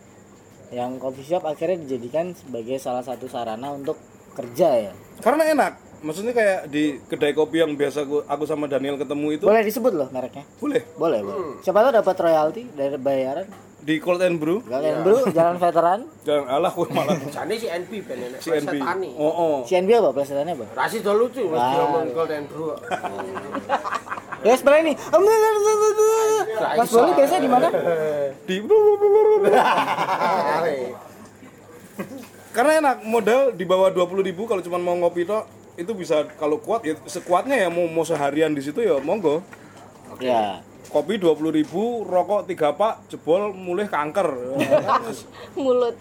[0.71, 3.99] Yang coffee shop akhirnya dijadikan sebagai salah satu sarana untuk
[4.37, 4.93] kerja ya.
[5.19, 5.73] Karena enak.
[5.99, 9.91] Maksudnya kayak di kedai kopi yang biasa aku, aku sama Daniel ketemu itu Boleh disebut
[9.99, 10.47] loh mereknya.
[10.62, 11.59] boleh Boleh, boleh.
[11.59, 13.67] Siapa tahu dapat royalti dari bayaran.
[13.88, 14.61] Di Cold and Brew.
[14.68, 16.01] Kalian bro, jalan veteran.
[16.29, 18.77] Jangan alah gue malah Jane si NP ben enek CNB.
[18.77, 19.11] setani.
[19.16, 19.57] Oh, oh.
[19.64, 20.09] CNB apa?
[20.12, 20.66] Plesetannya apa?
[20.77, 21.72] Rasi do lucu wis Wah.
[21.72, 22.77] diomong Golden Brew.
[24.44, 24.92] Ya sebelah ini.
[26.77, 27.68] Mas Boli biasanya di mana?
[28.44, 28.57] Di
[32.53, 35.46] Karena enak modal di bawah 20.000 kalau cuma mau ngopi tok
[35.79, 39.40] itu bisa kalau kuat ya sekuatnya ya mau mau seharian di situ ya monggo.
[40.20, 40.61] Ya.
[40.88, 41.68] Kopi 20.000,
[42.09, 44.29] rokok 3 pak, jebol mulai kanker.
[45.62, 45.96] mulut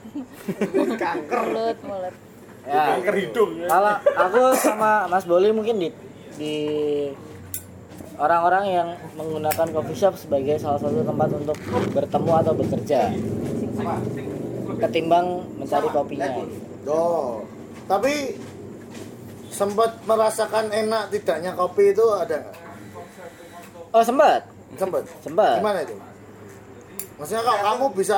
[0.95, 2.15] kanker mulut mulut
[2.67, 2.99] Ya.
[2.99, 3.67] Kanker hidung ya.
[3.71, 5.87] Kalau aku sama Mas Boli mungkin di
[6.35, 6.55] di
[8.19, 11.55] orang-orang yang menggunakan coffee shop sebagai salah satu tempat untuk
[11.95, 13.07] bertemu atau bekerja
[14.83, 16.27] ketimbang mencari kopinya.
[16.91, 17.39] Oh.
[17.87, 18.35] Tapi
[19.47, 22.57] sempat merasakan enak tidaknya kopi itu ada nggak?
[23.95, 24.43] Oh sempat,
[24.75, 25.03] Sempat.
[25.23, 25.63] sempat.
[25.63, 25.95] Gimana itu?
[27.17, 28.15] Maksudnya kalau kamu bisa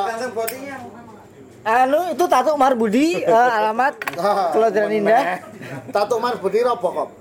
[1.60, 4.00] Anu itu tato Marbudi eh, alamat
[4.56, 5.44] Kelodran Indah,
[5.92, 7.12] tato marbudi robokop.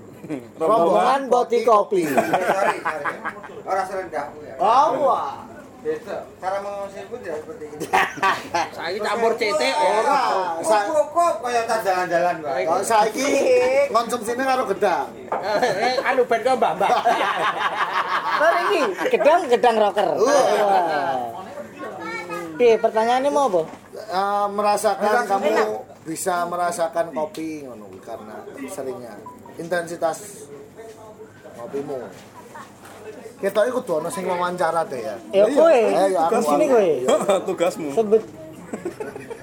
[0.55, 2.07] rombongan boti kopi.
[3.67, 4.25] Orang serendah.
[4.59, 5.48] Oh, wah.
[6.39, 7.87] Cara mengusir pun tidak seperti itu.
[8.75, 10.21] Saiki campur CT Ora,
[10.59, 12.55] sa- Cukup kayak tak jalan-jalan, Pak.
[12.67, 13.27] kalau saiki
[13.87, 15.07] konsumsinya karo gedang.
[15.31, 16.91] Eh, anu ben kok mbak-mbak.
[18.35, 20.07] Ntar ini gedang gedang rocker.
[22.49, 23.61] Oke, pertanyaannya mau apa?
[23.95, 25.51] Eh, merasakan kamu
[26.03, 28.35] bisa merasakan kopi ngono karena
[28.67, 29.15] seringnya
[29.55, 30.43] intensitas
[31.55, 32.03] kopimu.
[33.39, 35.15] Kita itu kudu ono sing wawancara deh ya.
[35.31, 36.43] Ya kowe, Eh, ya aku.
[36.43, 36.89] sini kowe.
[37.47, 37.89] Tugasmu.
[37.91, 38.23] Sebut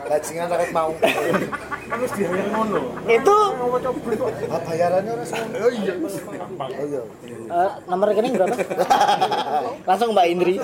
[0.06, 0.94] Bajingan rakyat mau.
[3.08, 3.36] itu
[4.46, 5.50] Ah, bayarannya ora sama.
[5.56, 5.94] Oh iya.
[5.98, 7.02] Oh iya.
[7.48, 8.54] eh, nomor rekening berapa?
[9.88, 10.54] Langsung Mbak Indri.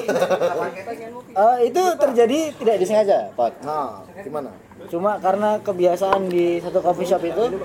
[1.32, 3.50] Eh, itu terjadi tidak disengaja, Pot.
[3.62, 4.50] Nah, gimana?
[4.92, 7.56] Cuma karena kebiasaan di satu coffee shop itu,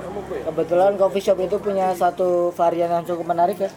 [0.48, 3.68] kebetulan coffee shop itu punya satu varian yang cukup menarik ya.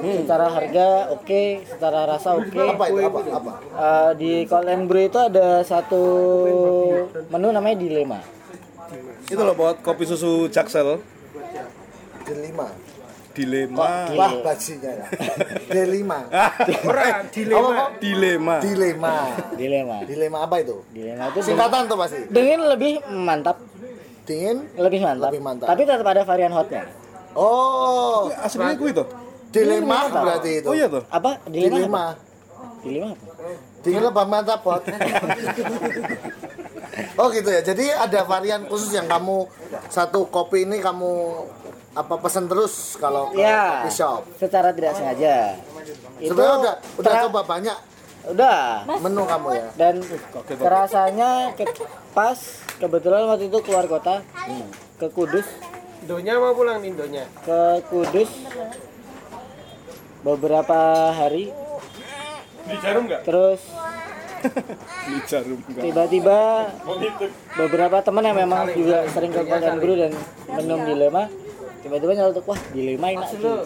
[0.00, 2.56] Secara harga oke, secara rasa oke.
[2.64, 3.04] Apa itu?
[3.04, 3.20] Apa?
[3.28, 3.52] Apa?
[3.60, 6.02] Eh, di Cold and Brew itu ada satu
[7.28, 8.24] menu namanya dilema.
[9.28, 10.96] Itu loh buat kopi susu Jaksel.
[12.24, 12.72] Dilema.
[13.34, 14.08] Dilema.
[14.10, 15.06] Wah, bajingan ya.
[15.66, 16.12] D5.
[16.84, 17.58] Ora dilema.
[17.58, 17.88] Apa, kok?
[17.98, 18.54] Dilema.
[18.58, 19.14] Dilema.
[19.52, 20.76] dilema Dilema apa itu?
[20.88, 22.16] dilema itu Singkatan tuh pasti.
[22.30, 23.56] dingin lebih mantap
[24.24, 24.56] Dingin.
[24.74, 25.66] lebih mantap, Lebih mantap.
[25.68, 26.82] tapi tetap ada varian hotnya
[27.34, 29.04] Oh, Aslinya gue itu.
[29.50, 30.66] dilema berarti itu.
[30.66, 31.02] Oh iya tuh.
[31.04, 32.02] apa dilema Dilema.
[32.06, 32.12] apa?
[32.80, 33.24] dilema apa
[33.82, 34.80] Dingin lebih mantap, Bot.
[37.14, 37.60] oh gitu ya.
[37.60, 39.44] Jadi ada varian khusus yang kamu
[39.88, 41.12] satu kopi ini kamu
[41.94, 44.22] apa pesan terus kalau ke ya coffee shop.
[44.36, 45.54] secara tidak sengaja.
[46.16, 47.78] Itu Sebenarnya udah udah coba banyak
[48.26, 48.58] udah.
[48.98, 49.66] Menu kamu ya.
[49.76, 49.94] dan
[50.58, 51.70] rasanya ke-
[52.10, 52.38] pas
[52.76, 54.26] kebetulan waktu itu keluar kota.
[54.94, 55.46] Ke Kudus.
[56.00, 57.24] Indonya mau pulang nih Indonya.
[57.40, 58.30] ke Kudus.
[60.20, 60.78] Beberapa
[61.10, 61.52] hari.
[62.64, 63.22] Di jarum nggak?
[63.22, 63.60] terus
[65.04, 65.84] Di jarum enggak.
[65.84, 66.38] tiba-tiba
[67.54, 69.44] beberapa teman yang memang juga sering ke
[69.76, 70.12] Guru dan
[70.50, 71.28] minum dilema
[71.84, 73.62] tiba-tiba nyeletuk wah dilema enak Mas sih dulu.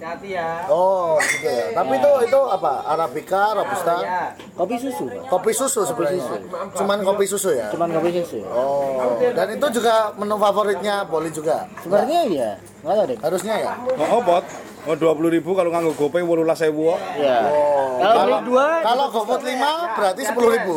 [0.00, 0.64] Hati ya.
[0.66, 1.76] Oh, gitu ya.
[1.76, 2.88] Tapi itu itu apa?
[2.88, 4.32] Arabica, robusta, Ya.
[4.56, 5.28] kopi susu Pak.
[5.28, 6.24] kopi susu sebenarnya.
[6.72, 7.68] Cuman kopi susu ya.
[7.68, 11.68] cuman kopi susu Oh, dan itu juga menu favoritnya boleh juga.
[11.78, 13.72] sebenarnya iya nggak tahu deh Harusnya ya.
[14.00, 14.44] Oh, oh, bot.
[14.80, 16.98] Oh, 20 ribu kalau nganggo GoPay 18.000 kok.
[17.20, 19.52] ya Oh, kalau beli dua Kalau GoFood 5
[19.92, 20.76] berarti 10 ribu.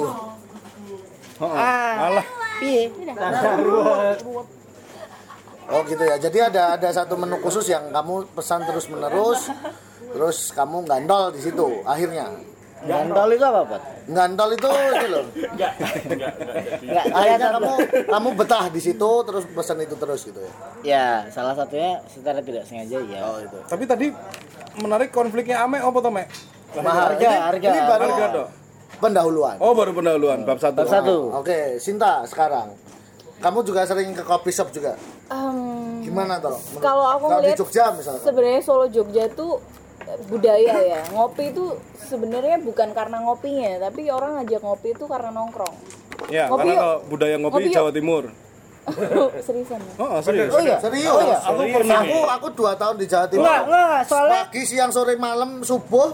[1.40, 2.26] ah Alah.
[2.60, 2.92] piye
[5.70, 6.16] Oh gitu ya.
[6.20, 9.48] Jadi ada ada satu menu khusus yang kamu pesan terus menerus,
[10.12, 12.28] terus kamu gandol di situ akhirnya.
[12.84, 13.82] gantol itu apa Pak?
[14.12, 15.24] Gandol itu itu loh.
[15.56, 16.34] Enggak, enggak, enggak.
[16.36, 16.84] jadi.
[16.84, 17.72] Nggak, Akhirnya kamu
[18.12, 20.52] kamu betah di situ terus pesan itu terus gitu ya.
[20.84, 23.56] ya salah satunya secara tidak sengaja ya Oh itu.
[23.72, 24.08] Tapi tadi
[24.84, 26.28] menarik konfliknya ame apa tuh, Mek?
[26.76, 28.44] harga harga Ini baru Harga
[29.04, 29.56] pendahuluan.
[29.60, 30.78] Oh, baru pendahuluan bab satu.
[30.80, 31.16] Bab satu.
[31.36, 32.72] Oke, Sinta sekarang.
[33.44, 34.96] Kamu juga sering ke coffee shop juga.
[36.14, 36.58] Gimana toh?
[36.78, 38.22] Kalau aku ngeliat Jogja misalnya.
[38.22, 39.58] sebenarnya Solo Jogja tuh
[40.04, 41.66] eh, budaya ya ngopi itu
[42.00, 45.76] sebenarnya bukan karena ngopinya tapi orang ngajak ngopi itu karena nongkrong
[46.26, 46.80] Ya, Ngopi karena yuk.
[46.80, 47.76] kalau budaya ngopi Ngopi yuk.
[47.76, 48.24] Jawa Timur.
[49.42, 49.94] seriusan ya?
[49.98, 50.50] Oh, serius.
[50.50, 51.08] oh iya Serius?
[51.10, 51.38] Oh, iya.
[51.42, 53.44] Aku pernah aku aku dua tahun di Jawa Timur.
[53.44, 56.12] enggak enggak soalnya Pagi, siang, sore, malam, subuh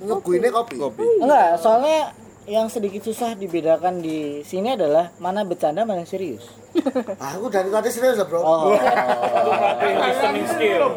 [0.00, 0.74] nyeguinnya kopi.
[0.76, 1.02] Kopi.
[1.18, 2.14] enggak soalnya
[2.48, 6.48] yang sedikit susah dibedakan di sini adalah mana bercanda mana yang serius.
[7.36, 8.40] Aku dari tadi serius lah, Bro.
[8.40, 8.72] oh.
[9.84, 10.88] Listening skill.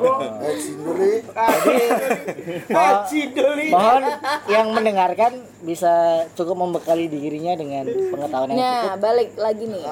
[2.72, 4.04] Eh, mohon
[4.56, 8.72] yang mendengarkan bisa cukup membekali dirinya dengan pengetahuan yang cukup.
[8.72, 9.84] nah balik lagi nih.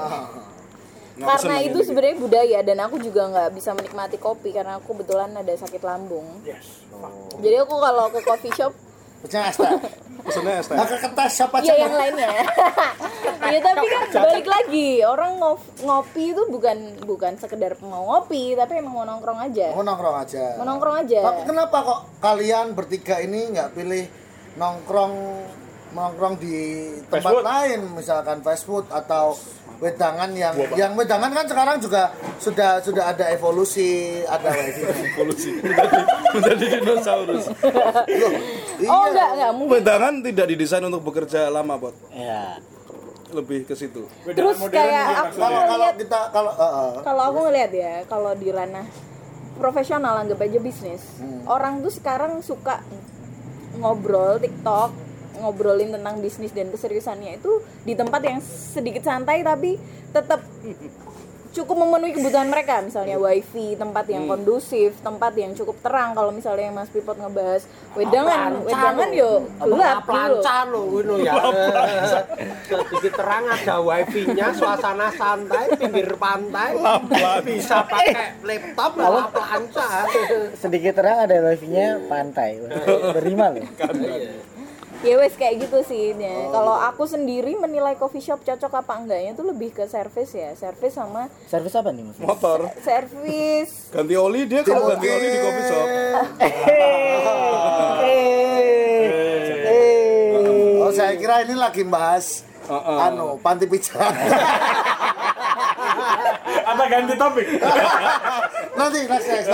[1.20, 1.88] Nggak karena itu lagi.
[1.92, 6.24] sebenarnya budaya dan aku juga nggak bisa menikmati kopi karena aku kebetulan ada sakit lambung.
[7.44, 8.72] Jadi aku kalau ke coffee shop
[9.20, 9.72] Pecah es teh.
[10.24, 10.78] Pesennya es teh.
[10.80, 12.30] Nah, ke ketas siapa ya yang lainnya.
[13.50, 15.42] Ya tapi kan balik lagi orang
[15.82, 19.74] ngopi itu bukan bukan sekedar mau ngopi tapi emang mau nongkrong aja.
[19.74, 20.46] Mau nongkrong aja.
[20.60, 21.20] mau nongkrong aja.
[21.24, 24.06] Tapi kenapa kok kalian bertiga ini nggak pilih
[24.60, 25.16] nongkrong
[25.98, 26.58] nongkrong di
[27.10, 27.80] tempat lain?
[27.96, 29.34] Misalkan fast food atau
[29.80, 34.52] wedangan yang yang wedangan kan sekarang juga sudah sudah ada evolusi ada
[35.10, 35.56] Evolusi.
[35.60, 36.00] Menjadi,
[36.36, 37.46] menjadi dinosaurus.
[37.48, 38.32] Loh,
[38.80, 38.88] iya.
[38.88, 41.96] oh enggak enggak mungkin Wedangan tidak didesain untuk bekerja lama, Bot.
[42.12, 42.60] ya
[43.30, 44.04] Lebih ke situ.
[44.28, 46.92] terus kayak aku kalau kalau kita kalau eh, eh.
[47.04, 48.88] kalau aku ngeliat ya kalau di ranah
[49.56, 51.04] profesional anggap aja bisnis
[51.46, 52.80] orang tuh sekarang suka
[53.78, 54.92] ngobrol TikTok
[55.42, 59.80] ngobrolin tentang bisnis dan keseriusannya itu di tempat yang sedikit santai tapi
[60.12, 60.44] tetap
[61.50, 62.82] cukup memenuhi kebutuhan mereka.
[62.82, 66.14] Misalnya wifi tempat yang kondusif tempat yang cukup terang.
[66.14, 67.66] Kalau misalnya Mas Pipot ngebahas
[67.98, 71.34] wedangan wedangan yo gelap Lancar loh ngono ya.
[72.70, 76.78] Sedikit terang ada wifi-nya, suasana santai, pinggir pantai.
[77.46, 80.06] Bisa pakai laptop lah lancar.
[80.54, 82.62] sedikit terang ada wifi-nya pantai.
[82.62, 83.66] Wah, berima loh
[85.00, 86.52] ya wes kayak gitu sih ya.
[86.52, 90.96] kalau aku sendiri menilai coffee shop cocok apa enggaknya itu lebih ke service ya service
[91.00, 92.68] sama servis apa nih mas Motor.
[92.84, 95.88] service Ganti oli dia kalau ganti oli di kopi shop.
[100.90, 104.10] Oh, saya kira ini lagi bahas anu panti pijat.
[106.66, 107.48] Apa ganti topik?
[108.74, 109.48] Nanti next next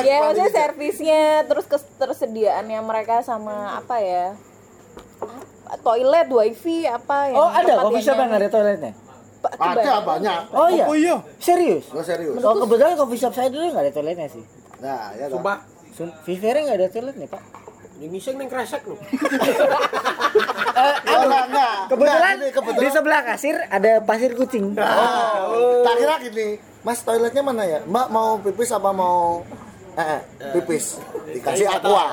[0.00, 4.26] ya maksudnya servisnya terus ketersediaannya mereka sama apa ya
[5.80, 8.40] toilet wifi apa yang oh ada coffee shop yang nyaman.
[8.40, 8.92] ada toiletnya
[9.40, 10.40] Ada banyak.
[10.52, 11.16] oh iya Oh iya.
[11.38, 12.36] serius Lo serius.
[12.38, 14.44] oh kebetulan coffee shop saya dulu nggak ada toiletnya sih
[14.80, 15.28] Nah, ya.
[15.28, 15.60] Sumpah,
[16.24, 17.42] Vivere nggak ada toiletnya pak
[18.00, 18.96] ini ngising ning kresek loh.
[21.02, 21.74] Oh, enggak, enggak.
[21.86, 22.92] kebetulan, Enggak, ini di kebetulan.
[22.94, 26.48] sebelah kasir ada pasir kucing Oh, tak kira gini,
[26.80, 27.78] Mas toiletnya mana ya?
[27.84, 29.44] Mbak mau pipis apa mau
[29.90, 30.20] Eh, eh,
[30.54, 30.96] pipis
[31.28, 32.04] dikasih aqua.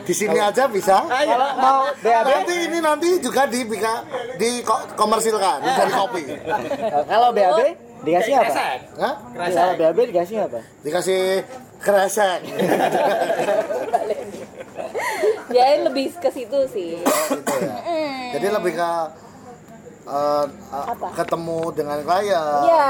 [0.00, 1.02] Di sini aja bisa.
[1.02, 3.66] Kalau mau BAB, Nanti ini nanti juga di
[4.38, 6.22] di ko- komersilkan dari kopi.
[7.04, 7.60] kalau BAB
[8.00, 8.52] dikasih apa?
[8.96, 9.14] Hah?
[9.34, 10.62] Kalau BAB dikasih apa?
[10.80, 11.20] Dikasih
[11.80, 12.40] kresek.
[15.48, 17.00] Ya lebih ke situ sih.
[17.00, 17.76] gitu ya.
[18.36, 18.90] Jadi lebih ke
[20.08, 21.08] Apa?
[21.12, 22.64] ketemu dengan klien.
[22.64, 22.88] Iya,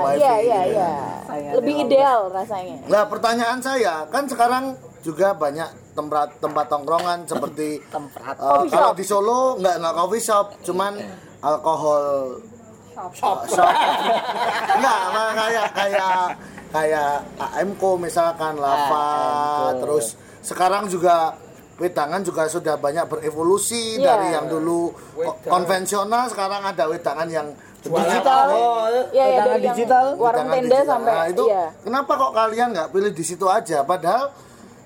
[0.00, 1.52] wifi, iya, iya, gitu iya.
[1.60, 2.76] Lebih ideal rasanya.
[2.88, 4.72] Nah pertanyaan saya kan sekarang
[5.04, 8.34] juga banyak tempat tempat tongkrongan seperti Tempat.
[8.40, 8.98] Coffee kalau shop.
[8.98, 10.92] di Solo nggak nggak coffee shop cuman
[11.44, 12.02] alkohol
[13.12, 13.68] shop shop
[14.80, 16.18] nggak mah kayak kayak
[16.74, 19.06] kayak AMCO misalkan lava
[19.78, 21.38] terus sekarang juga
[21.74, 24.06] wedangan juga sudah banyak berevolusi Iya.
[24.08, 27.48] dari yang dulu ko- konvensional sekarang ada wedangan yang
[27.84, 28.48] Digital.
[28.48, 30.04] Iya, ya, Wedangan dari yang digital.
[30.16, 30.88] warung Wedangan tenda digital.
[30.88, 31.64] sampai Nah, itu iya.
[31.78, 34.24] kenapa kok kalian nggak pilih di situ aja padahal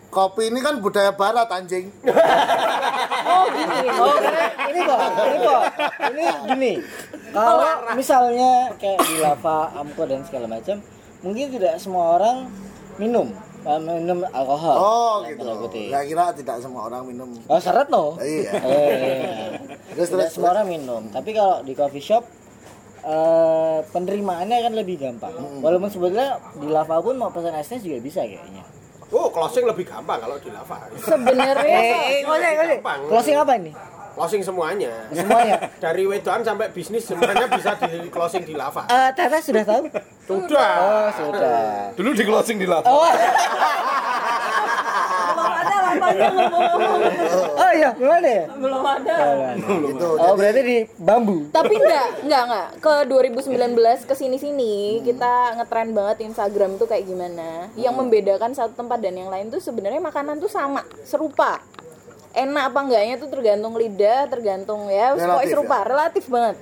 [0.08, 1.86] kopi ini kan budaya barat anjing
[3.28, 3.78] Oh, gini.
[4.02, 5.62] Oh, karena ini kok, ini kok,
[6.10, 6.72] ini gini.
[7.28, 7.60] Kalau
[7.92, 10.76] misalnya kayak di lava, amko dan segala macam,
[11.20, 12.46] mungkin tidak semua orang
[12.96, 14.76] minum, eh, minum alkohol.
[14.76, 15.88] oh gitu kutip.
[15.88, 18.14] saya kira tidak semua orang minum Oh, seret no?
[18.18, 19.46] iya Eh,
[19.94, 21.02] terus tidak terus semua orang minum.
[21.08, 22.22] Tapi kalau di coffee shop,
[23.00, 25.34] eh, penerimaannya kan lebih gampang.
[25.58, 28.62] Walaupun sebetulnya di lava pun mau pesan esnya juga bisa kayaknya.
[29.08, 30.84] Oh, closing lebih gampang kalau di lava.
[30.94, 31.80] Sebenarnya
[32.12, 32.54] Eh, closing.
[32.76, 32.98] Gampang.
[33.08, 33.72] Closing apa ini?
[34.18, 34.90] Closing semuanya.
[35.14, 35.70] Semuanya.
[35.78, 38.90] Dari wedoan sampai bisnis semuanya bisa di closing di lava.
[38.90, 39.86] Eh, Tata sudah tahu?
[40.26, 40.72] Sudah.
[40.82, 41.94] Oh, sudah.
[41.94, 42.90] Dulu di closing di lava.
[42.90, 43.06] Oh,
[45.38, 45.78] belum ada
[47.58, 48.44] oh iya, gimana ya?
[48.58, 49.16] Belum ada.
[49.56, 51.48] gitu Oh, berarti di bambu.
[51.54, 52.68] Tapi enggak, enggak, enggak.
[52.82, 57.70] Ke 2019 ke sini-sini kita ngetren banget Instagram tuh kayak gimana.
[57.78, 61.62] Yang membedakan satu tempat dan yang lain tuh sebenarnya makanan tuh sama, serupa.
[62.36, 66.56] Enak apa enggaknya tuh tergantung lidah, tergantung ya, pokoknya Relatif, serupa, relatif banget.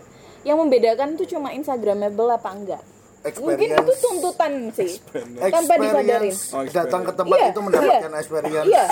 [0.47, 2.83] Yang membedakan tuh cuma Instagramable apa enggak.
[3.27, 4.91] Mungkin itu experience tuntutan sih.
[5.51, 6.31] Tanpa disadarin.
[6.31, 8.87] experience datang ke tempat Iya, itu mendapatkan iya, experience Iya.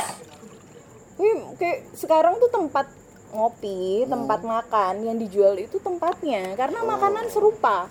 [1.15, 2.87] Wih, kayak sekarang tuh tempat
[3.31, 7.87] ngopi, tempat makan yang dijual itu tempatnya karena makanan serupa.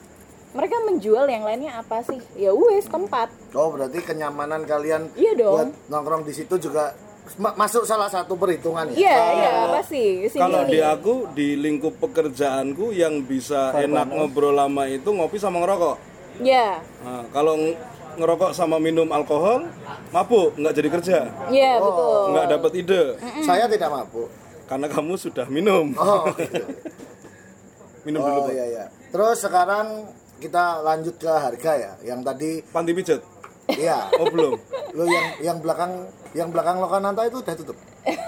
[0.53, 2.19] Mereka menjual yang lainnya apa sih?
[2.37, 3.31] Ya wes tempat.
[3.57, 5.55] oh berarti kenyamanan kalian Iya dong.
[5.55, 6.93] buat nongkrong di situ juga
[7.55, 10.27] masuk salah satu perhitungan ya Iya, iya, pasti.
[10.27, 10.69] Sini Kalau ini.
[10.69, 15.95] di aku di lingkup pekerjaanku yang bisa enak ngobrol lama itu ngopi sama ngerokok.
[16.39, 16.83] Ya.
[16.99, 17.77] Nah, kalau ng-
[18.13, 19.65] ngerokok sama minum alkohol,
[20.09, 22.23] mabuk, nggak jadi kerja, Iya, betul.
[22.29, 23.03] nggak dapat ide,
[23.41, 24.29] saya tidak mabuk
[24.63, 25.91] karena kamu sudah minum.
[25.93, 26.61] oh gitu.
[28.03, 28.51] Minum dulu, oh Pak.
[28.51, 33.21] iya iya terus sekarang kita lanjut ke harga ya yang tadi Panti pijat?
[33.69, 34.53] Iya Oh belum.
[34.93, 35.91] lo yang yang belakang
[36.31, 37.77] yang belakang Lokananta itu udah tutup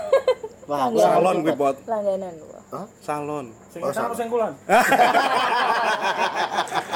[0.65, 0.89] Wah.
[0.89, 2.81] Salon gue buat Langganan gua.
[2.97, 3.53] salon.
[3.69, 4.51] Sing harus sengkulan.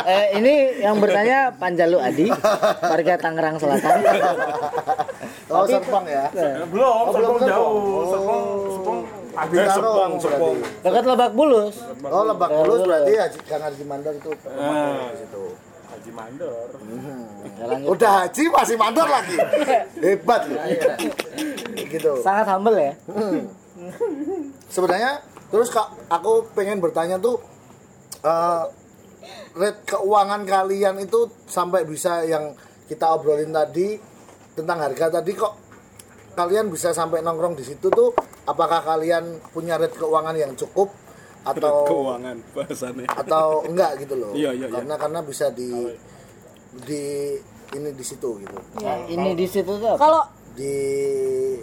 [0.06, 2.28] eh, ini yang bertanya Panjalu Adi,
[2.82, 4.00] warga Tangerang Selatan.
[5.54, 6.26] oh Serpong ya
[6.66, 7.48] Belum, Oh, belum Serpong Serpong.
[7.48, 7.70] jauh.
[7.70, 8.06] Oh.
[8.08, 9.00] Serpong, Serpong
[9.32, 10.12] ada sepong.
[10.20, 10.58] berarti.
[10.82, 11.76] Dekat Lebak Bulus.
[12.02, 15.08] oh Lebak Bulus berarti ya Gang Haji Mandor itu Nah.
[15.08, 15.44] di situ
[16.00, 16.70] Haji Mandor.
[17.60, 17.92] Ya, lanjut.
[17.92, 19.36] udah haji masih mandor lagi
[20.08, 20.64] hebat loh
[21.76, 22.96] gitu Sangat humble ya.
[24.72, 25.20] sebenarnya
[25.52, 27.36] terus kak aku pengen bertanya tuh
[28.24, 28.64] eh
[29.60, 32.56] rate keuangan kalian itu sampai bisa yang
[32.88, 34.00] kita obrolin tadi
[34.56, 35.54] tentang harga tadi kok
[36.40, 38.16] kalian bisa sampai nongkrong di situ tuh
[38.48, 40.96] apakah kalian punya rate keuangan yang cukup
[41.42, 43.08] atau Keuangan bahasannya.
[43.08, 44.76] atau enggak gitu loh Iya, iya, iya.
[44.76, 45.72] karena karena bisa di
[46.80, 47.04] di
[47.70, 49.96] ini di situ gitu Nah, ini di situ tuh?
[49.96, 50.22] Kalau
[50.52, 50.76] di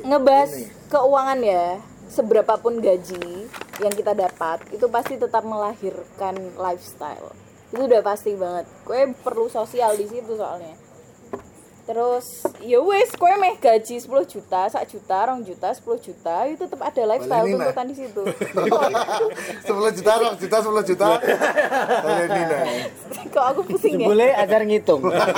[0.02, 0.66] ngebahas ini.
[0.88, 1.66] keuangan ya
[2.06, 7.34] seberapapun gaji yang kita dapat itu pasti tetap melahirkan lifestyle
[7.66, 10.72] itu udah pasti banget gue perlu sosial di situ soalnya
[11.86, 16.66] terus ya wes gue meh gaji 10 juta 1 juta rong juta 10 juta itu
[16.66, 18.22] tetap ada lifestyle ini, tuntutan di situ
[19.70, 21.06] 10 juta, 2 juta, 10 juta.
[21.16, 22.64] Ini nah.
[23.34, 25.02] kok aku pusing ya Boleh ajar ngitung.
[25.04, 25.28] Enggak,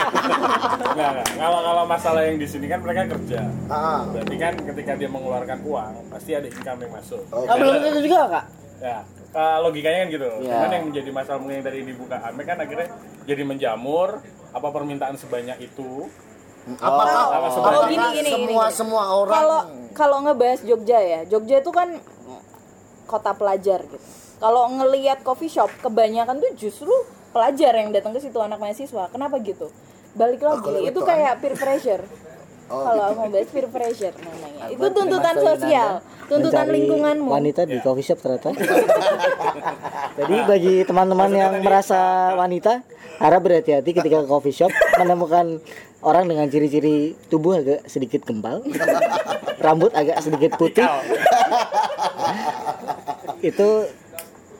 [0.94, 1.26] enggak.
[1.34, 3.40] Kalau kalau masalah yang di sini kan mereka kerja.
[3.66, 7.22] Ah, Berarti kan ketika dia mengeluarkan uang, pasti ada income yang masuk.
[7.28, 7.48] oke.
[7.48, 8.44] Ah, belum tentu juga, Kak.
[8.78, 8.98] Ya,
[9.34, 10.28] eh, logikanya kan gitu.
[10.46, 10.52] Ya.
[10.54, 12.88] Cuman yang menjadi masalah mungkin dari dibuka Ame kan akhirnya
[13.26, 14.08] jadi menjamur
[14.54, 16.06] apa permintaan sebanyak itu.
[16.76, 18.76] Apakah, Oh, apakah gini, gini, semua gini.
[18.76, 19.60] semua orang kalau
[19.96, 21.96] kalau ngebahas Jogja ya Jogja itu kan
[23.08, 23.96] kota pelajar gitu.
[24.38, 26.92] Kalau ngelihat coffee shop kebanyakan tuh justru
[27.32, 29.08] pelajar yang datang ke situ anak mahasiswa.
[29.08, 29.72] Kenapa gitu?
[30.12, 32.02] Balik kalau lagi itu itu kayak peer pressure
[32.68, 34.68] Oh, Kalau aku mau bahas peer pressure namanya.
[34.68, 35.90] Itu tuntutan sosial,
[36.28, 37.28] tuntutan mencari lingkunganmu.
[37.32, 38.52] Wanita di coffee shop ternyata.
[40.20, 42.84] Jadi bagi teman-teman yang merasa wanita,
[43.24, 44.68] harap berhati-hati ketika ke coffee shop
[45.00, 45.64] menemukan
[46.04, 48.60] orang dengan ciri-ciri tubuh agak sedikit gembal,
[49.64, 50.84] rambut agak sedikit putih.
[53.40, 53.68] itu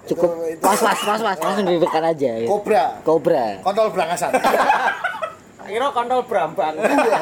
[0.09, 0.31] cukup
[0.64, 2.49] pas pas pas pas langsung didekat aja gitu.
[2.57, 2.85] Kobra.
[3.05, 3.44] Kobra.
[3.61, 4.33] Kontol berangasan.
[5.68, 6.74] Kira kontol brambang.
[6.81, 7.20] Iya.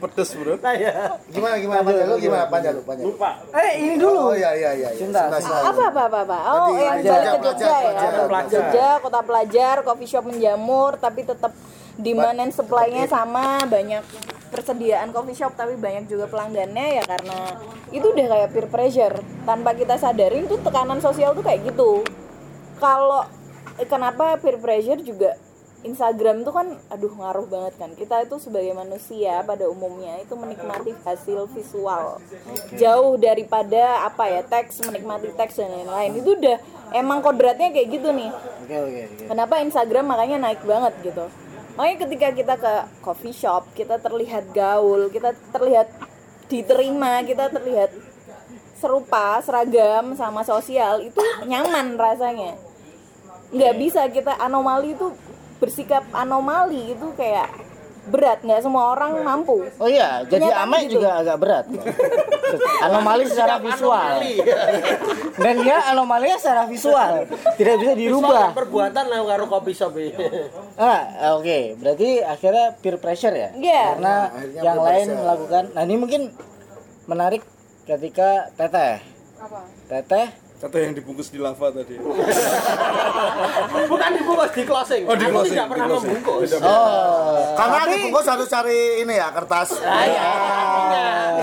[0.00, 0.56] Pedes, Bro.
[0.58, 0.92] Nah ya.
[1.28, 3.06] Gimana gimana Panjang lu gimana Panjang lu Panjang.
[3.06, 3.12] lu?
[3.14, 3.30] Lupa.
[3.52, 4.32] Eh ini dulu.
[4.32, 4.88] Oh iya iya iya.
[4.90, 4.98] iya.
[4.98, 5.28] Cinta.
[5.28, 6.38] Apa apa apa apa?
[6.48, 8.42] Oh, yang pelajar, balik ke Jogja pelajar, ya.
[8.48, 11.52] Jogja, kota pelajar, coffee shop menjamur, tapi tetap
[12.00, 14.00] demand and supply-nya sama, banyak
[14.52, 17.56] persediaan coffee shop tapi banyak juga pelanggannya ya karena
[17.88, 19.16] itu udah kayak peer pressure.
[19.48, 22.04] Tanpa kita sadarin tuh tekanan sosial tuh kayak gitu.
[22.76, 23.24] Kalau
[23.80, 25.40] eh, kenapa peer pressure juga
[25.82, 27.90] Instagram tuh kan aduh ngaruh banget kan.
[27.98, 32.22] Kita itu sebagai manusia pada umumnya itu menikmati hasil visual.
[32.78, 36.22] Jauh daripada apa ya teks menikmati teks dan lain-lain.
[36.22, 36.56] Itu udah
[36.94, 38.30] emang kodratnya kayak gitu nih.
[38.62, 39.24] Oke oke oke.
[39.26, 41.26] kenapa Instagram makanya naik banget gitu?
[41.74, 45.90] Makanya ketika kita ke coffee shop kita terlihat gaul kita terlihat
[46.46, 47.90] diterima kita terlihat
[48.76, 52.54] serupa seragam sama sosial itu nyaman rasanya.
[53.50, 55.10] Nggak bisa kita anomali itu
[55.62, 57.46] bersikap anomali itu kayak
[58.02, 60.98] berat nggak semua orang mampu Oh iya, jadi Kenyataan Amai gitu.
[60.98, 61.66] juga agak berat.
[62.82, 64.10] anomali secara visual.
[65.38, 68.50] Dan dia anomalinya secara visual, tidak bisa dirubah.
[68.58, 70.18] Perbuatan lah karo kopi shop ini.
[70.74, 73.54] Ah, oke, berarti akhirnya peer pressure ya?
[73.54, 73.84] Iya.
[73.94, 75.22] Karena akhirnya yang lain pressure.
[75.22, 75.64] melakukan.
[75.72, 76.22] Nah, ini mungkin
[77.06, 77.42] menarik
[77.86, 78.98] ketika Teteh.
[79.86, 80.26] Teteh
[80.62, 81.98] Kata yang dibungkus di lava tadi.
[83.90, 85.02] Bukan dibungkus, di closing.
[85.10, 85.58] Oh, di closing.
[85.58, 86.54] Tidak pernah di membungkus.
[86.62, 87.50] Oh.
[87.58, 87.90] Karena Tapi...
[87.98, 89.74] dibungkus harus cari ini ya, kertas.
[89.82, 90.30] Ah, ya.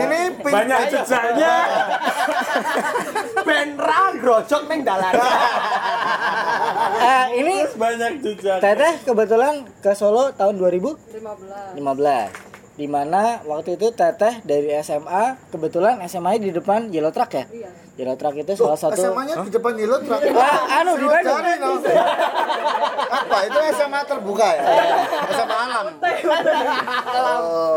[0.08, 0.56] Ini pink.
[0.60, 1.56] Eh, banyak jejaknya.
[3.44, 5.14] Benra grojok ning dalan.
[7.00, 8.60] Eh, ini banyak jejak.
[8.64, 11.76] Teteh kebetulan ke Solo tahun 2015.
[11.76, 11.76] 15.
[11.76, 12.49] 15
[12.80, 17.44] di mana waktu itu teteh dari SMA kebetulan SMA di depan Yellow Truck ya?
[17.52, 17.70] Iya.
[18.00, 19.44] Yellow Truck itu salah satu SMA nya huh?
[19.44, 20.24] di depan Yellow Truck?
[20.32, 21.44] Ah, anu di mana?
[23.12, 23.38] apa?
[23.52, 24.62] Itu SMA terbuka ya?
[25.28, 25.86] SMA alam.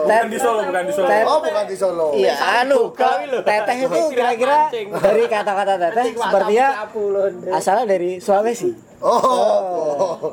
[0.07, 1.11] Bukan di Solo bukan di Solo.
[1.11, 2.07] Oh, oh bukan di Solo.
[2.15, 2.81] Iya anu
[3.43, 4.71] teteh itu kira-kira
[5.03, 6.69] dari kata-kata teteh sepertinya
[7.51, 8.71] asalnya dari Sulawesi.
[9.03, 9.19] Oh.
[9.19, 10.31] oh.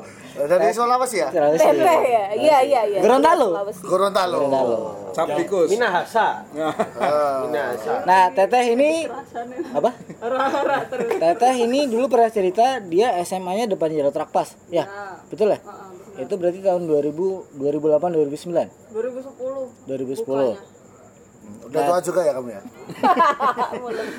[0.47, 1.27] Dari Sulawesi ya?
[1.33, 1.65] Sulawesi.
[1.65, 3.59] teteh ya iya iya iya Gorontalo.
[3.83, 4.39] Gorontalo.
[5.11, 5.67] Cap tikus.
[5.67, 6.45] Minahasa.
[6.55, 7.41] Ah.
[7.43, 8.07] Minahasa.
[8.07, 9.09] Nah, teteh ini
[9.75, 9.91] apa?
[11.19, 14.55] Teteh ini dulu pernah cerita dia SMA-nya depan Yellow Truck Pas.
[14.71, 14.87] Ya,
[15.27, 15.59] betul ya?
[16.19, 18.67] Itu berarti tahun 2000 2008 2009.
[18.95, 19.87] 2010.
[19.87, 20.68] 2010.
[21.69, 22.61] Udah tua juga ya kamu ya?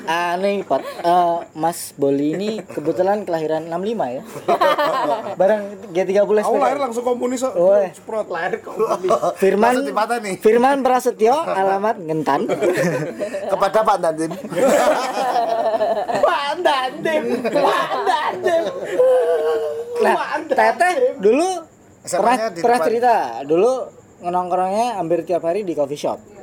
[0.06, 0.82] Ah, nih, Pat.
[0.82, 4.22] Eh, Mas Boli ini kebetulan kelahiran 65 ya.
[5.40, 7.42] Barang G30 Aku lahir langsung komunis.
[7.42, 7.90] Woi.
[7.90, 8.30] Sprot.
[8.30, 8.74] Lahir kok.
[9.42, 10.38] Firman nih.
[10.38, 12.46] Firman Prasetyo alamat Ngentan.
[13.50, 14.32] Kepada Pak Dandim.
[16.22, 17.22] Pak Dandim.
[17.50, 18.62] Pak Dandim.
[20.00, 20.14] Nah,
[20.46, 21.48] Teteh dulu
[22.06, 23.72] pernah, pernah cerita dulu
[24.24, 26.39] nongkrongnya hampir tiap hari di coffee shop.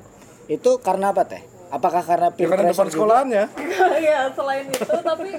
[0.48, 1.44] Itu karena apa teh?
[1.68, 3.44] Apakah karena Ya peer karena depan sekolahannya.
[4.08, 5.32] Iya, selain itu tapi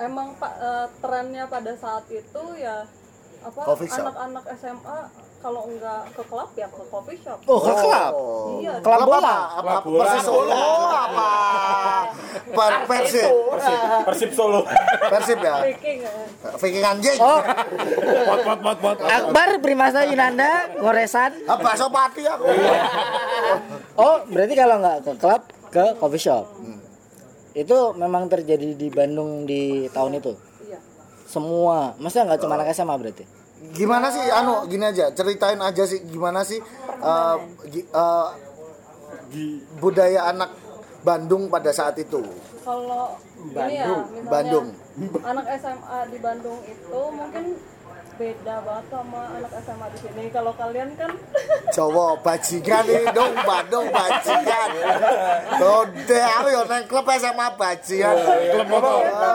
[0.00, 2.86] emang pak eh, trennya pada saat itu ya
[3.40, 4.98] apa anak-anak SMA
[5.40, 7.38] kalau enggak ke klub ya ke coffee shop.
[7.48, 8.12] Oh, ke klub.
[8.60, 8.72] Iya.
[8.84, 9.08] Klub Apa?
[9.08, 9.36] bola.
[9.56, 9.72] Apa?
[9.80, 10.52] Persis Solo
[10.92, 11.30] apa?
[12.52, 13.30] Per Persib.
[14.04, 14.60] Persib Solo.
[15.08, 15.64] Persib ya?
[15.64, 16.12] Viking ya.
[16.60, 17.16] Viking anjing.
[17.16, 17.40] Oh,
[18.28, 18.96] Pot pot pot pot.
[19.00, 21.32] Akbar Primasa Yunanda Goresan.
[21.48, 22.44] Ah, bakso pati aku.
[24.00, 26.44] Oh, berarti kalau nggak ke klub ke coffee shop.
[27.52, 30.32] Itu memang terjadi di Bandung di tahun itu.
[30.64, 30.78] Iya.
[31.28, 33.39] Semua, maksudnya nggak cuma anak SMA berarti.
[33.60, 36.56] Gimana sih anu gini aja, ceritain aja sih gimana sih
[36.98, 37.36] eh,
[37.68, 38.28] gi- eh,
[39.76, 40.50] budaya anak
[41.00, 42.20] Bandung pada saat itu.
[42.60, 43.88] Kalau ini ya
[44.26, 44.72] Bandung.
[45.22, 47.44] anak SMA di Bandung itu mungkin
[48.20, 50.24] beda banget sama anak SMA di sini.
[50.28, 51.12] Kalau kalian kan
[51.74, 54.68] Jawa bajingan ini dong Bandung bajingan.
[55.56, 58.14] Dode aku yo nang klub SMA bajingan.
[58.52, 59.32] Klub apa?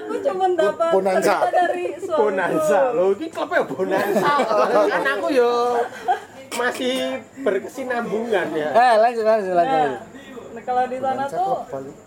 [0.00, 1.36] aku cuma dapat Bonanza.
[1.52, 2.20] dari suamiku.
[2.24, 2.80] Bonanza.
[2.96, 4.32] Lho iki klubnya Bonanza.
[4.96, 5.52] Kan aku yo
[6.56, 8.68] masih berkesinambungan ya.
[8.72, 10.15] Eh, lanjut lanjut lanjut.
[10.56, 11.52] Nah, kalau di sana tuh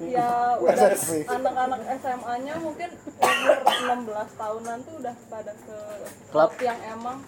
[0.01, 0.29] ya
[0.59, 0.89] udah
[1.29, 5.77] anak-anak SMA-nya mungkin umur 16 tahunan tuh udah pada ke
[6.33, 6.49] Klub.
[6.57, 7.21] yang emang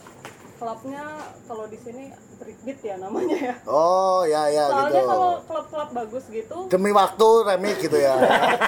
[0.57, 1.05] klubnya
[1.45, 3.53] kalau di sini Street ya namanya ya.
[3.65, 5.09] Oh, ya ya Soalnya gitu.
[5.09, 8.17] kalau klub-klub bagus gitu, Demi waktu remix gitu ya.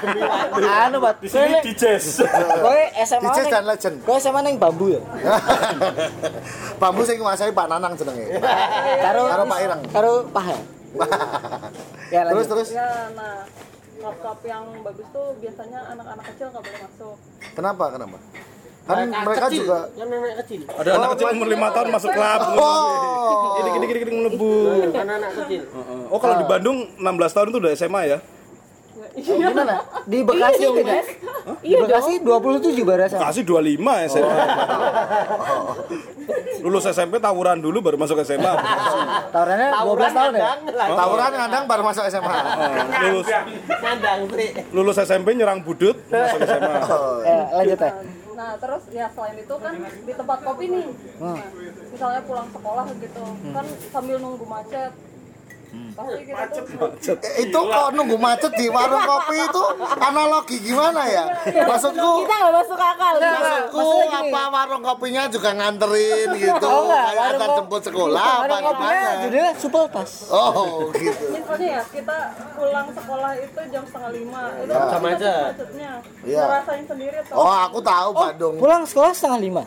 [0.86, 2.22] anu buat Di sini di jazz.
[2.22, 3.95] kowe SMA DJ neng- dan legend.
[4.01, 5.01] kowe SMA neng bambu ya
[6.82, 8.38] Bambu sing nguasai Pak Nanang jenenge.
[8.99, 9.82] karo Karo Pak Ireng.
[9.89, 10.58] karo paha
[12.14, 12.51] ya Terus lanjut.
[12.53, 13.36] terus ya nah
[13.93, 17.16] klub-klub yang bagus tuh biasanya anak-anak kecil nggak boleh masuk.
[17.55, 18.18] kenapa kenapa?
[18.84, 22.41] Kan mereka kecil, juga kan anak kecil Ada anak kecil umur 5 tahun masuk klub.
[22.59, 23.55] Oh.
[23.55, 24.51] Gini gini gini gini melebu.
[24.91, 25.61] kan anak kecil
[26.11, 27.01] Oh, kalau di Bandung 16
[27.32, 28.18] tahun itu udah SMA ya?
[29.14, 29.76] Gimana?
[30.03, 31.05] Di Bekasi tidak
[31.61, 34.36] di Bekasi 27 baru SMA Kasih 25 SMA.
[36.64, 38.53] Lulus SMP tawuran dulu baru masuk SMA.
[39.30, 40.49] tawarannya 12 tahun ya?
[40.95, 42.36] Tawuran kadang baru masuk SMA.
[43.03, 43.28] Lulus.
[43.84, 46.72] Nandang Tri lulus SMP nyerang budut masuk SMA.
[47.28, 47.91] eh, lanjut ya.
[48.34, 50.89] Nah terus ya selain itu kan di tempat kopi nih,
[51.22, 51.38] nah,
[51.93, 54.89] misalnya pulang sekolah gitu, kan sambil nunggu macet,
[55.74, 59.63] Eh, itu kok nunggu macet di warung kopi itu
[59.95, 61.26] analogi gimana ya?
[61.65, 63.13] Maksudku Kita nggak masuk akal.
[63.15, 68.41] Maksudku maksudnya apa warung kopinya juga nganterin gitu Oh, enggak, kayak antar jemput sekolah apa
[68.43, 69.21] Warung kopinya gimana?
[69.24, 71.24] judulnya supel tas Oh gitu.
[71.32, 72.17] misalnya ya kita
[72.53, 74.82] pulang sekolah itu jam setengah lima, itu Ya.
[74.88, 75.34] Sama aja.
[75.47, 75.91] macetnya,
[76.24, 76.41] Iya.
[76.43, 77.17] ngerasain sendiri.
[77.32, 78.55] Oh aku tahu Bandung.
[78.57, 79.63] pulang sekolah setengah lima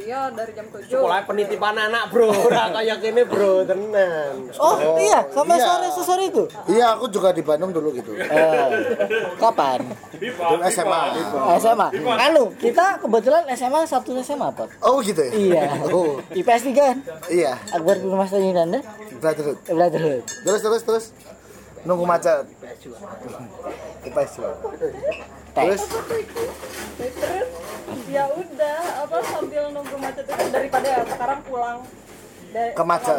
[0.00, 0.96] Iya dari jam tujuh.
[0.96, 2.32] sekolah penitipan anak bro.
[2.32, 3.68] Ora kayak gini bro.
[3.68, 4.48] Tenan.
[4.56, 5.20] Oh, iya?
[5.28, 5.66] Sampai iya.
[5.68, 6.44] sore sesore itu?
[6.72, 8.16] Iya aku juga di Bandung dulu gitu.
[8.16, 8.68] eh,
[9.36, 9.84] kapan?
[10.16, 11.02] Dulu SMA.
[11.60, 15.32] SMA anu kita kebetulan SMA satu SMA apa Oh gitu ya?
[15.36, 15.62] iya.
[15.90, 16.22] Oh.
[16.32, 16.96] IPS 3 kan?
[17.28, 17.58] Iya.
[17.74, 18.80] Akbar bin Mas Nanda
[19.20, 19.58] Brotherhood.
[19.66, 20.22] Brotherhood.
[20.24, 21.04] Terus terus terus.
[21.84, 22.46] Nunggu macet.
[24.04, 24.48] IPS juga.
[25.50, 25.82] Terus
[27.00, 27.50] Terus
[28.06, 31.78] ya udah apa sambil nunggu macet itu daripada ya sekarang pulang
[32.50, 33.14] dari ke macet.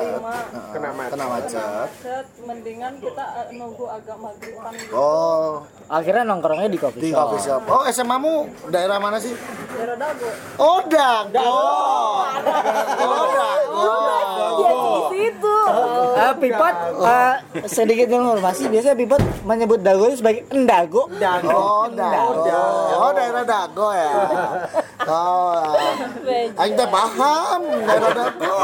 [0.75, 2.25] kena macet Kena macet.
[2.43, 4.91] mendingan kita eh, nunggu agak maghriban gitu.
[4.91, 7.63] Oh akhirnya nongkrongnya di coffee di coffee shop.
[7.67, 8.34] Oh SMA mu
[8.67, 9.32] daerah mana sih?
[9.71, 10.27] Daerah Dago.
[10.59, 11.39] Oh Dago.
[11.39, 13.11] Oh Dago.
[13.71, 14.20] Dia di
[15.62, 16.03] situ.
[16.18, 17.36] Eh, Pipot eh,
[17.68, 21.05] sedikit informasi biasanya Pipot menyebut Dago itu sebagai endago
[21.51, 22.55] Oh, Dago.
[22.97, 24.12] Oh, daerah Dago ya.
[25.01, 25.74] Oh.
[26.62, 28.57] Aing teh paham daerah Dago.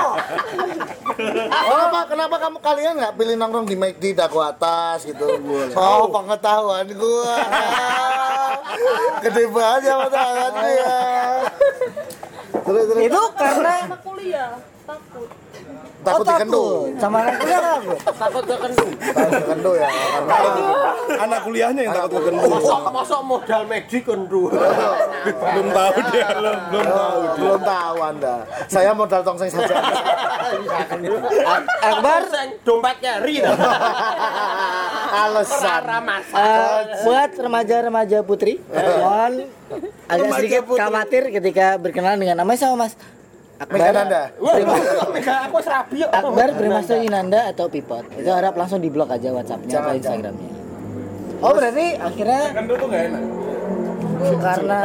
[1.41, 5.25] Kenapa kenapa kamu kalian nggak pilih nongkrong di McD Dago atas gitu?
[5.73, 7.35] Oh, pengetahuan gua.
[9.25, 10.97] Gede banget ya pengetahuan ya.
[12.67, 14.51] Terus terus itu karena Anak kuliah
[14.85, 15.29] takut.
[16.07, 16.81] Takut oh, dikendung.
[16.97, 17.91] sama anak kuliah kan aku.
[18.15, 20.35] Takut gak kendung Takut dikendung ya karena
[21.17, 22.49] Anak kuliahnya yang takut kekendung.
[22.49, 24.51] mosok mosok modal medik kendung
[25.27, 27.17] Belum tahu dia belum belum tahu.
[27.35, 28.35] belum tahu Anda.
[28.67, 29.75] Saya modal tongseng saja.
[31.81, 32.21] Akbar?
[32.63, 33.35] Dompet nyari.
[33.41, 33.57] Dah
[35.07, 35.81] Alasan.
[36.29, 39.47] eh, buat remaja-remaja putri mohon
[40.05, 42.93] agak sedikit khawatir ketika berkenalan dengan namanya sama Mas
[43.57, 44.23] Mega Akbar Nanda.
[45.49, 49.75] aku serabi yuk Akbar Brimasto Yunanda atau Pipot itu harap langsung di blok aja WhatsAppnya
[49.81, 50.49] atau Instagramnya
[51.41, 53.23] oh berarti akhirnya Kan itu nggak enak.
[54.41, 54.81] karena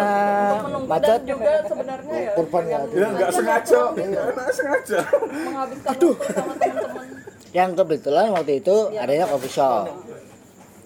[0.84, 2.78] macet juga sebenarnya ya Kurban ya.
[2.84, 3.80] Dia nggak sengaja.
[3.96, 4.98] Nggak sengaja.
[5.24, 7.06] menghabiskan sama teman-teman.
[7.52, 9.84] yang kebetulan waktu itu adanya coffee shop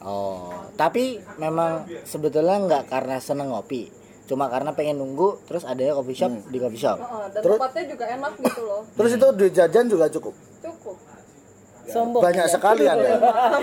[0.02, 3.90] oh tapi memang sebetulnya nggak karena seneng ngopi
[4.26, 7.84] cuma karena pengen nunggu terus adanya coffee shop di coffee shop Heeh, dan Terus- tempatnya
[7.86, 8.80] juga enak gitu loh.
[8.92, 10.34] Terus itu duit jajan juga cukup.
[10.60, 10.96] Cukup.
[11.86, 12.18] Sombong.
[12.20, 13.10] Banyak sekali ada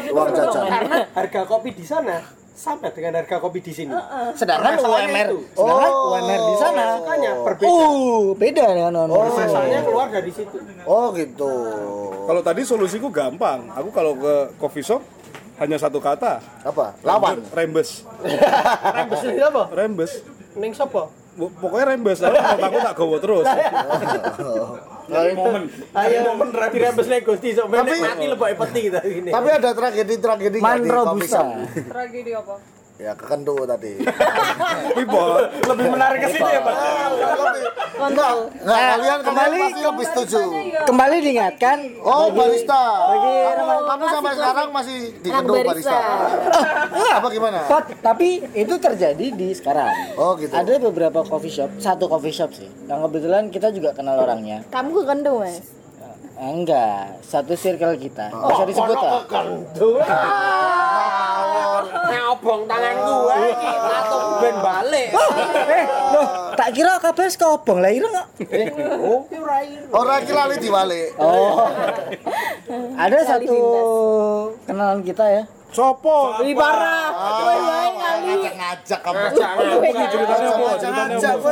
[0.08, 0.64] uang jajan.
[0.66, 3.90] karena harga kopi di sana sama dengan harga kopi di sini
[4.32, 5.40] sedangkan Masalahnya UMR itu.
[5.52, 6.12] sedangkan Oh.
[6.14, 9.44] UMR di sana makanya berbeda uh beda dengan UMR di sini.
[9.44, 11.52] masalahnya keluar dari situ Oh gitu.
[12.24, 13.68] Kalau tadi solusiku gampang.
[13.74, 15.04] Aku kalau ke coffee shop
[15.56, 16.40] hanya satu kata.
[16.62, 16.96] Apa?
[17.02, 17.40] Lawan.
[17.50, 18.04] Rembes.
[18.96, 20.12] rembes ini apa Rembes.
[20.58, 22.22] Ning sapa Pokoknya rembes.
[22.22, 23.46] Aku aku tak gowo terus.
[25.34, 25.64] Momen.
[25.98, 26.18] ayo
[26.72, 31.44] dirembes ning Gusti sok mati lebok peti kita Tapi ada tragedi-tragedi Man Robusta?
[31.90, 32.56] Tragedi apa?
[33.04, 34.00] Ya kekendu tadi.
[34.96, 35.44] Pipot.
[35.66, 36.76] Lebih menarik ke sini ya, Pak.
[37.94, 40.42] Enggak, enggak kalian kembali- kembali pasti lebih setuju.
[40.84, 42.84] kembali diingatkan Oh, barista.
[43.06, 45.98] bagi Kamu, kamu sampai sekarang masih di kedua barista.
[47.14, 47.60] Apa gimana?
[47.66, 49.92] Pot, tapi itu terjadi di sekarang.
[50.16, 50.52] Oh, gitu.
[50.52, 54.64] Ada beberapa coffee shop, satu coffee shop sih, yang kebetulan kita juga kenal orangnya.
[54.70, 55.60] Kamu kekendung, Mas.
[56.34, 58.34] Enggak, satu circle kita.
[58.34, 59.22] Nggak usah disebut lah.
[59.30, 63.40] kendung ngawur ngobong tangan gue
[63.94, 65.10] atau ben balik.
[65.64, 66.28] Eh, loh,
[66.58, 68.28] tak kira kabeh wis kobong lah ira kok.
[68.50, 68.68] Eh,
[68.98, 69.22] oh.
[69.94, 71.14] Iki lali diwalik.
[71.22, 71.70] Oh.
[72.98, 73.58] Ada satu
[74.66, 75.44] kenalan kita ya.
[75.74, 76.38] Sopo?
[76.54, 77.10] Parah.
[77.12, 78.34] Kowe wae kali.
[78.38, 79.18] Ngajak-ngajak kamu.
[79.34, 80.70] Ceritanya apa?
[80.78, 81.50] Ceritanya Ngajak apa?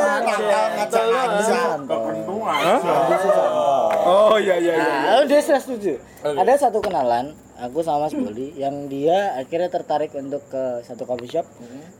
[2.22, 3.50] gue ngajak-ngajak.
[4.02, 4.98] Oh iya iya iya.
[5.04, 5.94] Nah, dia sudah setuju.
[6.22, 11.30] Ada satu kenalan aku sama Mas Boli yang dia akhirnya tertarik untuk ke satu coffee
[11.30, 11.46] shop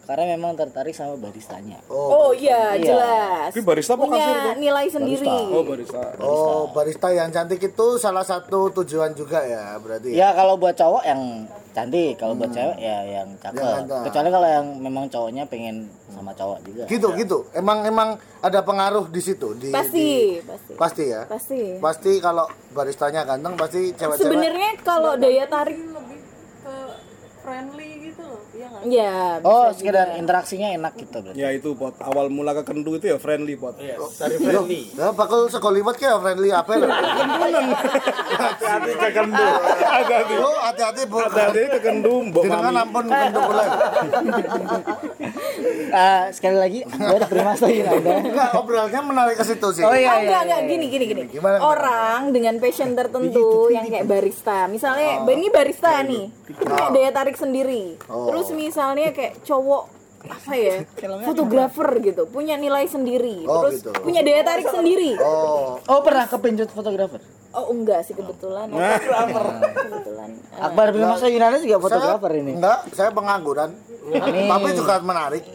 [0.06, 1.78] karena memang tertarik sama baristanya.
[1.88, 2.86] Oh iya, Iya.
[2.88, 3.50] jelas.
[3.54, 4.54] Tapi barista apa kasir tuh?
[4.58, 5.30] nilai sendiri.
[5.50, 6.02] Oh barista.
[6.18, 10.14] Oh, barista yang cantik itu salah satu tujuan juga ya, berarti.
[10.14, 13.90] Ya kalau buat cowok yang cantik, kalau buat cewek ya yang cakep.
[14.08, 16.84] Kecuali kalau yang memang cowoknya pengen sama cowok juga.
[16.88, 17.38] Gitu, gitu.
[17.52, 20.74] Emang emang ada pengaruh di situ di Pasti, di- pasti.
[20.76, 21.22] pasti ya.
[21.28, 21.62] Pasti.
[21.80, 26.20] Pasti kalau baristanya ganteng pasti cewek-cewek Sebenarnya kalau daya tarik lebih
[26.62, 26.76] ke
[27.42, 27.91] friendly
[28.82, 30.20] iya ya Oh, sekedar juga.
[30.20, 31.38] interaksinya enak gitu berarti.
[31.38, 33.76] Ya itu pot awal mula ke kendu itu ya friendly pot.
[33.78, 34.82] Iya, dari friendly.
[34.96, 36.88] Ya, bakal sekoliwat kayak friendly apa lho.
[38.32, 39.48] Hati-hati ke kendu.
[39.82, 40.34] Hati-hati.
[40.40, 41.18] Oh, hati-hati Bu.
[41.20, 42.78] Hati-hati ke kendu mami.
[42.78, 43.64] ampun bentuk kula.
[45.92, 48.12] Eh, sekali lagi, gue ada permasalahan Anda.
[48.22, 49.84] Enggak, obrolannya menarik ke situ sih.
[49.84, 50.24] Oh Oh, iya, iya.
[50.24, 51.22] enggak, enggak, gini, gini, gini.
[51.28, 51.68] Gimana, gimana?
[51.68, 54.66] Orang dengan passion tertentu yang kayak barista.
[54.66, 55.30] Misalnya, Oh.
[55.30, 56.32] ini barista nih.
[56.48, 58.00] Punya daya tarik sendiri.
[58.08, 58.28] Oh.
[58.28, 60.76] Terus misalnya kayak cowok apa ya
[61.24, 63.90] fotografer gitu punya nilai sendiri Oh, terus gitu.
[63.98, 67.18] punya daya tarik sendiri Oh, Oh, pernah kepencut fotografer?
[67.52, 68.70] oh enggak sih kebetulan
[69.76, 72.54] kebetulan Eh, Akbar bin Masa Yunani juga fotografer ini.
[72.54, 73.74] enggak, saya pengangguran.
[74.48, 75.44] Tapi juga menarik.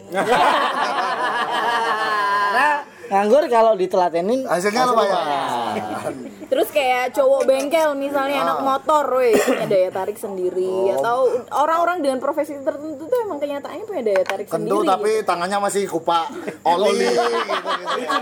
[2.47, 6.26] Nah, nganggur kalau ditelatenin Hasilnya lumayan.
[6.47, 12.23] Terus kayak cowok bengkel misalnya anak motor, weh punya daya tarik sendiri atau orang-orang dengan
[12.23, 14.87] profesi tertentu tuh emang kenyataannya punya daya tarik Kentu sendiri.
[14.87, 16.31] tapi tangannya masih kupak
[16.63, 18.15] oli gitu gitu.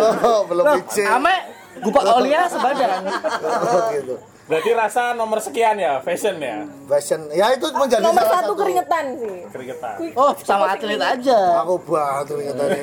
[0.00, 1.06] Oh, oh, belum licin.
[1.12, 1.36] Ame
[1.84, 3.00] gupak olia sebadan.
[3.04, 4.14] Oh, gitu.
[4.42, 7.30] Berarti rasa nomor sekian ya, fashion ya, Fashion.
[7.30, 9.38] Ya itu menjadi Nomor salah satu keringetan sih.
[9.48, 9.94] keringetan.
[10.12, 11.62] Oh, sama atlet aja.
[11.62, 12.80] Aku banget tuh ingetannya.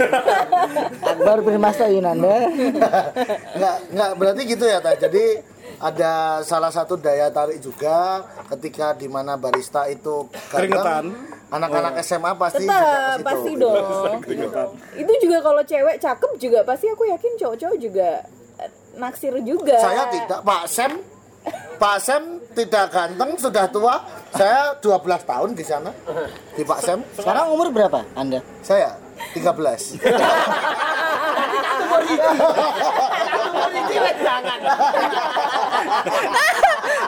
[1.11, 2.47] Akbar bin Masa Yunanda.
[3.53, 4.95] Enggak, enggak berarti gitu ya, Ta.
[4.95, 5.23] Jadi
[5.79, 11.11] ada salah satu daya tarik juga ketika di mana barista itu Keringetan.
[11.49, 13.25] Anak-anak SMA pasti juga ke Tetap situ.
[13.25, 14.17] pasti dong.
[15.01, 18.09] Itu juga kalau cewek cakep juga pasti aku yakin cowok-cowok juga
[18.57, 19.75] eh, naksir juga.
[19.75, 21.18] Saya tidak, Pak Sem.
[21.79, 24.03] Pak Sem tidak ganteng, sudah tua.
[24.35, 25.91] Saya 12 tahun di sana.
[26.53, 26.99] Di Pak Sem.
[27.15, 28.43] Sekarang umur berapa Anda?
[28.59, 28.99] Saya
[29.33, 30.03] 13.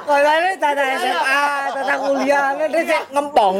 [0.01, 3.55] Kalau ini tata SMA, tata kuliah, ini dia cek ngempong.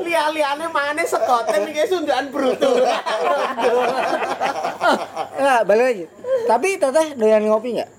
[0.00, 2.80] Lia-liane mana sekoten iki sundukan bruto.
[5.36, 6.04] Enggak, balik lagi.
[6.46, 7.90] Tapi teteh doyan ngopi enggak?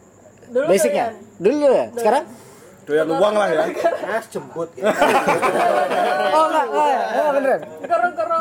[0.47, 1.05] Dulu Basicnya?
[1.37, 1.85] Dulu ya.
[1.93, 2.23] Sekarang?
[2.87, 3.63] Doyan uang lah ya.
[4.07, 4.69] Mas jemput.
[6.27, 7.61] Oh enggak, enggak, enggak beneran.
[7.87, 8.39] gara-gara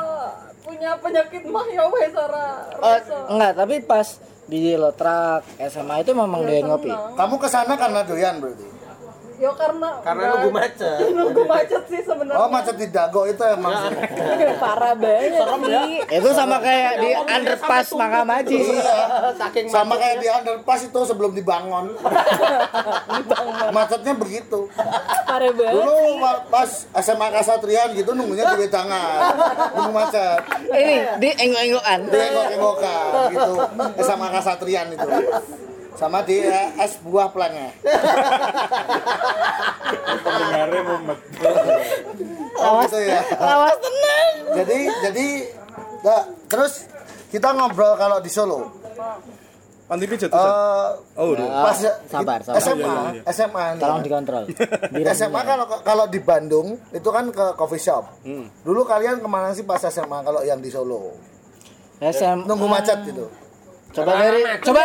[0.60, 2.98] punya penyakit mah ya weh Sarah Oh,
[3.32, 4.06] enggak, tapi pas
[4.46, 6.92] di Lotrak SMA itu memang doyan ngopi.
[6.92, 8.75] Kamu ke sana karena doyan berarti.
[9.36, 10.98] Ya karena Karena nunggu macet.
[11.18, 13.92] nunggu macet sih sebenarnya Oh, macet di Dago itu emang sih.
[14.56, 16.16] Parah banget sih.
[16.20, 18.60] Itu sama kayak di underpass Makamaji.
[19.40, 21.92] Saking Sama kayak di underpass itu sebelum dibangun.
[23.72, 24.68] Macetnya begitu.
[25.26, 25.74] Parah banget.
[25.76, 25.98] Dulu
[26.48, 26.70] pas
[27.00, 29.32] SMA Kasatrian gitu nunggunya di wedangan.
[29.76, 30.40] Nunggu macet.
[30.66, 31.98] Ini di enggok-enggokan.
[32.08, 33.52] Dia engok-engokan gitu.
[34.00, 35.08] SMA Kasatrian itu.
[35.96, 37.72] Sama di eh, es buah plangnya.
[40.18, 41.18] Pendengarnya mumet.
[42.56, 43.20] Oh, gitu ya.
[43.36, 44.30] Awas tenang.
[44.54, 45.26] Jadi jadi
[46.00, 46.72] nah, terus
[47.28, 48.70] kita ngobrol kalau di Solo.
[49.86, 50.50] Panti pijat Eh, tuh.
[51.14, 51.46] Oh, udah.
[51.62, 51.78] pas
[52.10, 52.58] sabar, sabar.
[52.58, 53.22] SMA, Iya, iya, iya.
[53.30, 53.80] SMA nih.
[53.80, 54.44] Tolong dikontrol.
[55.14, 58.04] SMA kalau kalau di Bandung itu kan ke coffee shop.
[58.66, 61.14] Dulu kalian ke mana sih pas SMA kalau yang di Solo?
[61.96, 63.30] SM Nunggu macet gitu.
[63.96, 64.80] Coba dari coba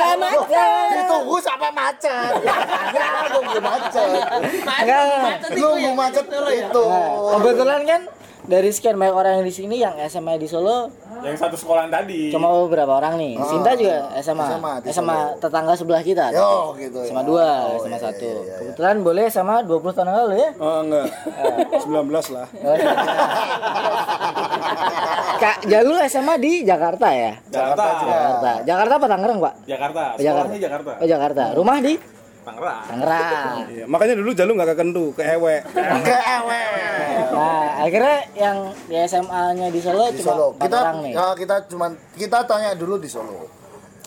[0.95, 2.34] Ditunggu sampai macet.
[2.95, 4.07] Ya, nunggu macet.
[4.55, 5.36] enggak.
[5.55, 6.86] Nunggu macet itu.
[6.88, 8.01] Nah, kebetulan kan
[8.44, 10.89] dari sekian banyak orang yang di sini yang SMA di Solo
[11.22, 12.30] Yang satu sekolahan tadi.
[12.30, 13.38] cuma beberapa orang nih.
[13.44, 14.46] Sinta juga SMA.
[14.48, 16.30] SMA di SMA tetangga sebelah kita.
[16.30, 17.08] Yo gitu ya.
[17.08, 18.18] SMA 2, Oh, SMA iya, 1.
[18.18, 18.56] iya, iya.
[18.58, 20.50] Kebetulan boleh sama 20 tahun yang lalu ya.
[20.58, 21.06] Oh, enggak.
[21.86, 22.48] 19 lah.
[25.38, 27.34] Kak Jalul SMA di Jakarta ya?
[27.48, 27.84] Jakarta.
[28.04, 28.52] Jakarta.
[28.64, 29.54] Jakarta apa Tangerang, Pak?
[29.66, 30.02] Jakarta.
[30.08, 30.46] Oh, Jakarta.
[30.48, 30.92] Sekolahnya Jakarta.
[30.98, 31.44] Oh, Jakarta.
[31.54, 31.94] Rumah di
[32.42, 32.84] Tangerang.
[32.86, 33.56] Tangerang.
[33.72, 35.62] Iya, makanya dulu Jalu nggak kekentu, ke ewek.
[35.72, 36.64] Kewe.
[37.32, 40.48] Nah, akhirnya yang di SMA-nya di Solo Di cuma Solo.
[40.56, 41.14] Kita orang nih.
[41.14, 43.46] ya, kita cuman kita tanya dulu di Solo.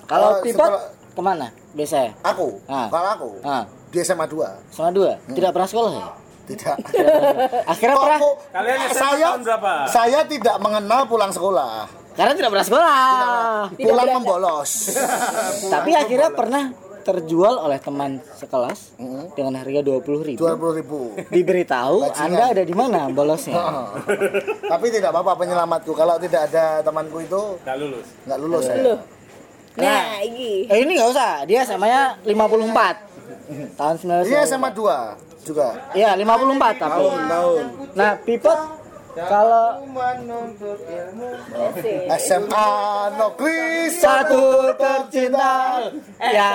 [0.05, 2.11] Kalau Eh, Pipot setelah- ke mana biasanya?
[2.23, 2.87] Aku, Ah.
[2.89, 4.51] kalau aku Ah, di SMA 2.
[4.69, 5.17] sama dua.
[5.25, 6.07] Tidak pernah sekolah ya?
[6.45, 6.77] Tidak.
[7.73, 9.73] Akhirnya pernah aku- Kalian SMA saya tahun berapa?
[9.89, 11.89] saya tidak mengenal pulang sekolah.
[12.13, 13.75] karena tidak pernah sekolah.
[13.75, 14.71] pulang membolos.
[15.67, 16.65] Tapi akhirnya pernah
[17.05, 18.97] terjual oleh teman sekelas
[19.37, 20.41] dengan harga 20.000 ribu.
[20.41, 21.01] 20 ribu.
[21.29, 22.25] Diberitahu Bajingan.
[22.25, 23.55] Anda ada di mana bolosnya.
[24.73, 25.93] Tapi tidak apa-apa penyelamatku.
[25.93, 28.07] Kalau tidak ada temanku itu Nggak lulus.
[28.25, 28.81] nggak lulus saya.
[28.81, 28.99] Loh.
[29.75, 30.71] Nah, ini.
[30.71, 35.69] Eh ini nggak usah, dia SMA 54 tahun 19 Ini SMA 2 juga.
[35.93, 37.05] Iya 54 tapi.
[37.93, 38.61] Nah Pipot
[39.15, 39.87] kalau
[42.19, 42.71] SMA
[43.15, 45.87] Negeri satu tercinta
[46.19, 46.53] ya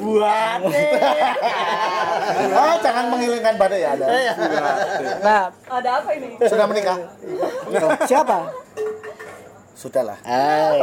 [0.00, 0.60] buat.
[2.58, 4.06] oh, jangan mengilingkan badai ya Anda.
[5.20, 6.28] nah Ada apa ini?
[6.48, 6.98] Sudah menikah?
[8.08, 8.48] siapa
[9.76, 10.18] Sudahlah.
[10.24, 10.80] Hai.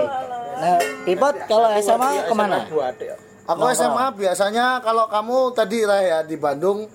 [0.59, 2.67] Nah, Pipot kalau SMA ke mana?
[2.67, 3.15] buat ya
[3.49, 6.86] Aku SMA biasanya kalau kamu tadi lah ya di Bandung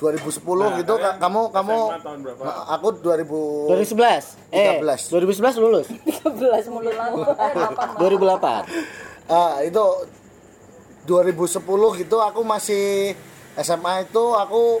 [0.00, 2.42] 2010 gitu ka- kamu kamu SMA tahun berapa?
[2.42, 4.24] Nah, aku 2000 2011.
[4.48, 5.12] Eh, 13.
[5.12, 5.86] 2011 lulus.
[6.24, 6.88] 13 mulu
[7.36, 7.52] Eh,
[8.00, 8.64] 2008.
[9.28, 9.84] Ah, itu
[11.04, 11.60] 2010
[11.96, 13.12] gitu aku masih
[13.56, 14.80] SMA itu aku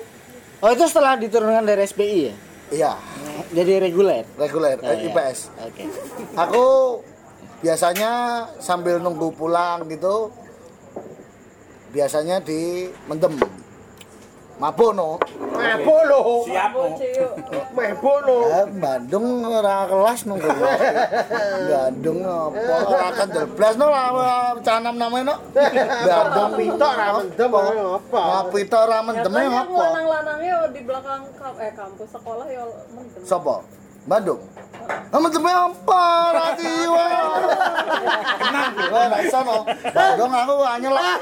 [0.60, 2.34] Oh, itu setelah diturunkan dari SPI ya?
[2.70, 2.92] iya
[3.50, 4.24] Jadi reguler.
[4.36, 5.08] reguler Oh, eh, iya.
[5.08, 5.38] IPS.
[5.58, 5.84] Oke.
[6.34, 6.64] Aku
[7.60, 8.10] biasanya
[8.56, 10.28] sambil nunggu pulang gitu
[11.90, 13.34] biasanya di Mendem.
[14.60, 15.16] Mabono.
[15.60, 16.92] Mebolo Siap mau.
[17.72, 20.48] Mebolo Eh, Bandung ora kelas nunggu.
[21.68, 25.36] Bandung apa ora kendel blas no lah canam namanya no.
[26.04, 29.80] Bandung pitok ra mendem apa Ngopi tok ora mendem apa?
[29.80, 31.22] lanang-lanangnya di belakang
[31.56, 33.20] eh kampus sekolah ya mendem.
[33.24, 33.64] Sopo?
[34.04, 34.40] Bandung.
[35.12, 36.04] Mendem apa?
[36.36, 36.69] Rati
[38.30, 38.38] wae.
[38.38, 39.56] Kenang wae ra iso no.
[39.66, 41.16] Bandung aku anyel lah.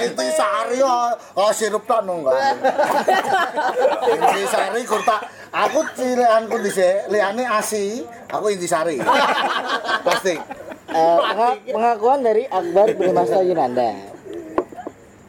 [0.00, 2.56] Inti sari oh, oh sirup tok no enggak.
[4.08, 5.16] Inti sari kurta.
[5.52, 8.00] Aku cilekanku dhisik, liyane ASI,
[8.32, 8.96] aku inti sari.
[10.00, 10.40] Plastik.
[10.92, 13.92] Eh, penga- pengakuan dari Akbar Primasta Yunanda.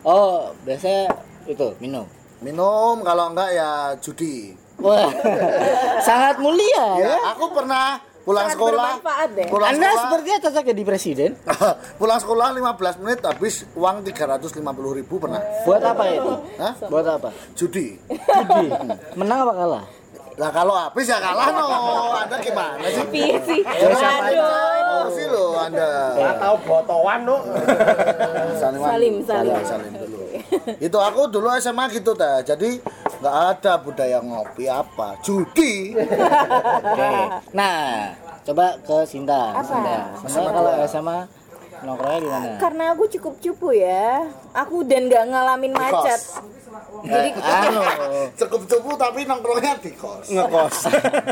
[0.04, 1.12] Oh, biasanya
[1.48, 2.08] itu minum.
[2.44, 4.56] Minum kalau enggak ya judi.
[4.84, 5.08] Wah,
[6.04, 7.16] sangat mulia ya.
[7.16, 8.92] Ya, aku pernah pulang Sangat sekolah.
[9.30, 9.48] deh.
[9.48, 10.02] Pulang Anda sekolah.
[10.02, 11.30] sepertinya cocok jadi presiden.
[12.00, 14.64] pulang sekolah 15 menit habis uang 350
[14.96, 16.32] ribu pernah Buat apa itu?
[16.56, 16.74] Hah?
[16.88, 17.30] Buat apa?
[17.54, 18.68] judi Judi.
[19.14, 19.86] Menang apa kalah?
[20.34, 21.68] Lah kalau habis ya kalah no
[22.16, 23.62] anda gimana sih Piye sih?
[23.62, 24.42] Aduh.
[24.82, 27.38] emosi lo anda atau botowan no
[28.58, 29.54] salim Salim, salim.
[29.62, 30.18] salim dulu
[30.78, 32.82] itu aku dulu SMA gitu ta jadi
[33.22, 37.12] nggak ada budaya ngopi apa judi Oke.
[37.56, 38.12] Nah,
[38.44, 39.56] coba ke Sinta.
[39.56, 39.64] Apa?
[39.64, 39.96] Sinta.
[40.28, 41.18] Sinta kalau SMA
[41.84, 42.48] nongkrongnya di mana?
[42.60, 44.28] Karena aku cukup cupu ya.
[44.54, 46.22] Aku dan gak ngalamin macet.
[47.04, 47.82] Jadi Anu,
[48.40, 50.78] cukup cukup tapi nongkrongnya di kos Ngekos.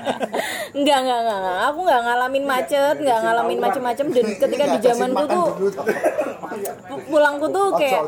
[0.77, 1.59] enggak enggak enggak, enggak.
[1.67, 5.45] Aku nggak ngalamin macet, nggak ngalamin macam-macam dan ketika di zamanku tuh
[6.87, 8.01] pu- pulangku tuh kayak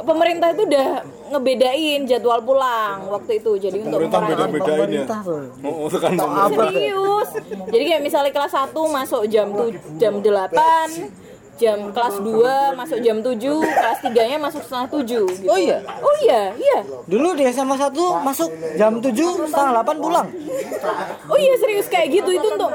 [0.00, 0.88] pemerintah itu udah
[1.30, 3.52] ngebedain jadwal pulang waktu itu.
[3.58, 5.04] Jadi untuk Pemerintah beda-bedain ya.
[5.62, 6.12] Oh, itu kan.
[6.48, 7.28] Serius.
[7.66, 11.25] Jadi kayak misalnya kelas 1 masuk jam tu, jam 8,
[11.56, 15.50] jam kelas 2 masuk jam 7, kelas 3-nya masuk setengah 7 gitu.
[15.50, 15.78] Oh iya?
[15.82, 16.78] Oh iya, iya.
[17.08, 17.92] dulu di SMA 1
[18.22, 19.12] masuk jam 7
[19.48, 20.28] setengah 8 pulang.
[21.26, 22.70] Oh iya serius kayak gitu itu untuk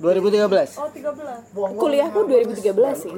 [0.00, 0.80] 2013.
[0.80, 1.76] Oh 13.
[1.76, 3.12] kuliahku 2013 sih.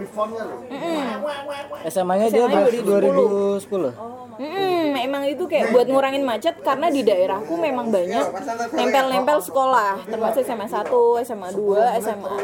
[1.86, 4.22] SMA-nya dia SMA-nya berarti 2010.
[4.42, 8.26] Mm, emang itu kayak buat ngurangin macet karena di daerahku memang banyak
[8.74, 10.88] nempel-nempel sekolah termasuk SMA 1,
[11.22, 12.34] SMA 2, SMA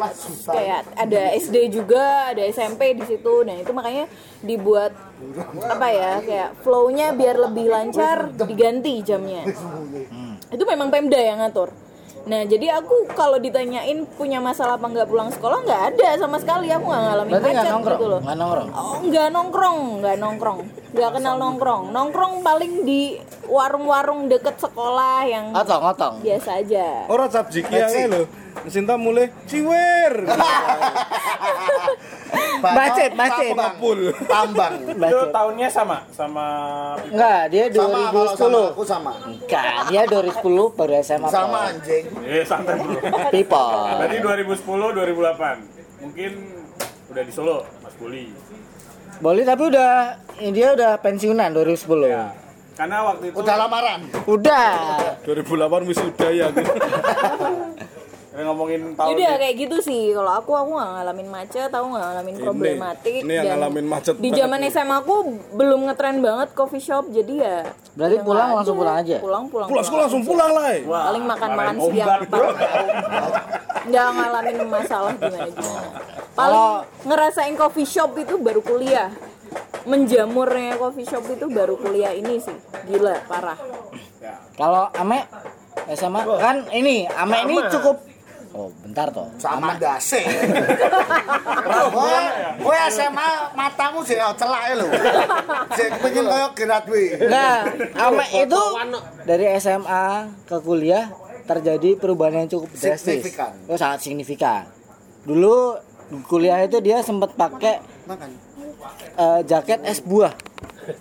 [0.47, 3.47] kayak ada SD juga, ada SMP di situ.
[3.47, 4.11] Nah, itu makanya
[4.43, 4.91] dibuat
[5.63, 9.47] apa ya kayak flow-nya biar lebih lancar diganti jamnya.
[10.49, 11.71] Itu memang Pemda yang ngatur.
[12.29, 16.69] Nah, jadi aku kalau ditanyain punya masalah apa nggak pulang sekolah nggak ada sama sekali.
[16.69, 17.97] Aku nggak ngalamin Berarti macet nongkrong?
[17.97, 18.21] gitu loh.
[18.21, 18.69] Nggak nongkrong?
[18.69, 20.59] Oh, nggak nongkrong, nggak nongkrong,
[20.93, 21.83] nggak kenal nongkrong.
[21.89, 23.01] Nongkrong paling di
[23.49, 26.15] warung-warung deket sekolah yang Ngotong, ngotong.
[26.21, 26.87] biasa aja.
[27.09, 28.29] Ora cap jiki ya lho.
[28.67, 30.27] Sinta mulai ciwer.
[32.59, 33.55] Bacet, bacet.
[33.79, 34.11] Pul.
[34.27, 36.47] tambang Itu tahunnya sama sama
[37.07, 38.73] Enggak, dia sama kalau sama 2010.
[38.75, 41.29] aku sama Enggak, dia 2010 baru SMA.
[41.31, 42.99] sama anjing Eh santai bro.
[43.35, 43.79] People.
[43.95, 46.03] Berarti 2010 2008.
[46.03, 46.31] Mungkin
[47.09, 48.27] udah di Solo, Mas Buli.
[49.19, 49.91] Boli tapi udah
[50.51, 52.11] dia udah pensiunan 2010.
[52.11, 52.35] Ya.
[52.75, 54.01] Karena waktu itu Udah lamaran.
[54.27, 54.75] Udah.
[55.23, 56.47] 2008 wisuda ya
[58.39, 60.15] Kita ngomongin tahun Udah kayak gitu sih.
[60.15, 63.21] Kalau aku aku nggak ngalamin macet, aku nggak ngalamin Ini- problematik.
[63.27, 64.63] ini yang ngalamin macet Di zaman.
[64.71, 65.15] SMA aku
[65.59, 67.59] belum ngetren banget coffee shop, jadi ya.
[67.99, 69.19] Berarti ya pulang langsung pulang aja?
[69.19, 69.67] Pulang pulang.
[69.67, 70.71] Pulang sekolah langsung pulang lah.
[70.87, 72.21] Paling makan-makan marahin siang.
[73.91, 75.89] Nggak ngalamin masalah gimana gimana.
[76.39, 76.65] Paling
[77.11, 79.11] ngerasain coffee shop itu baru kuliah.
[79.83, 82.55] Menjamurnya coffee shop itu baru kuliah ini sih.
[82.87, 83.59] Gila, parah.
[84.55, 85.27] Kalau Ame
[85.91, 87.99] SMA kan ini Ame ini cukup
[88.57, 89.29] Oh, bentar toh.
[89.37, 90.25] Sama dase.
[91.69, 92.21] Kowe
[92.59, 94.89] kowe SMA matamu sih celake lho.
[95.73, 97.05] Sik pengen koyo Geratwi.
[97.29, 98.63] Nah, Ame itu
[99.23, 100.07] dari SMA
[100.45, 101.13] ke kuliah
[101.45, 103.21] terjadi perubahan yang cukup drastis.
[103.21, 103.53] Signifikan.
[103.69, 104.65] Oh, sangat signifikan.
[105.23, 105.77] Dulu
[106.25, 108.31] kuliah itu dia sempat pakai Makan.
[109.15, 110.33] eh, jaket es buah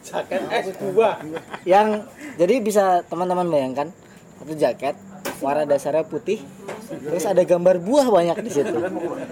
[0.04, 1.16] Jaket es buah.
[1.64, 2.04] yang
[2.36, 3.88] jadi bisa teman-teman bayangkan
[4.36, 5.00] satu jaket
[5.40, 6.44] warna dasarnya putih
[6.88, 8.76] terus ada gambar buah banyak di situ.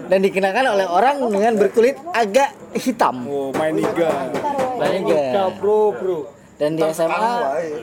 [0.06, 3.24] Dan dikenakan oleh orang dengan berkulit agak hitam.
[3.26, 4.10] Oh, main liga.
[4.76, 6.28] banyak Ya, bro, bro.
[6.56, 7.32] dan di SMA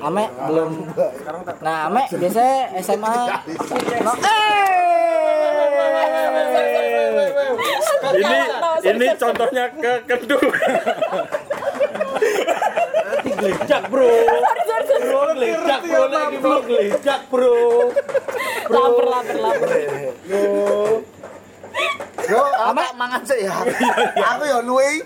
[0.02, 0.72] Ame belum.
[1.62, 3.14] Nah Ame biasanya SMA
[4.02, 4.94] no, eh!
[8.14, 8.40] ini
[8.82, 10.50] ini contohnya ke kedua.
[13.44, 14.08] Gelejak, bro.
[15.04, 16.04] Bro, gelejak, bro.
[16.08, 17.56] Lagi mau gelejak, bro.
[18.72, 19.70] Lapar, lapar, lapar.
[22.24, 23.52] Yo, apa mangan sih ya?
[24.32, 25.04] Aku yo luwe.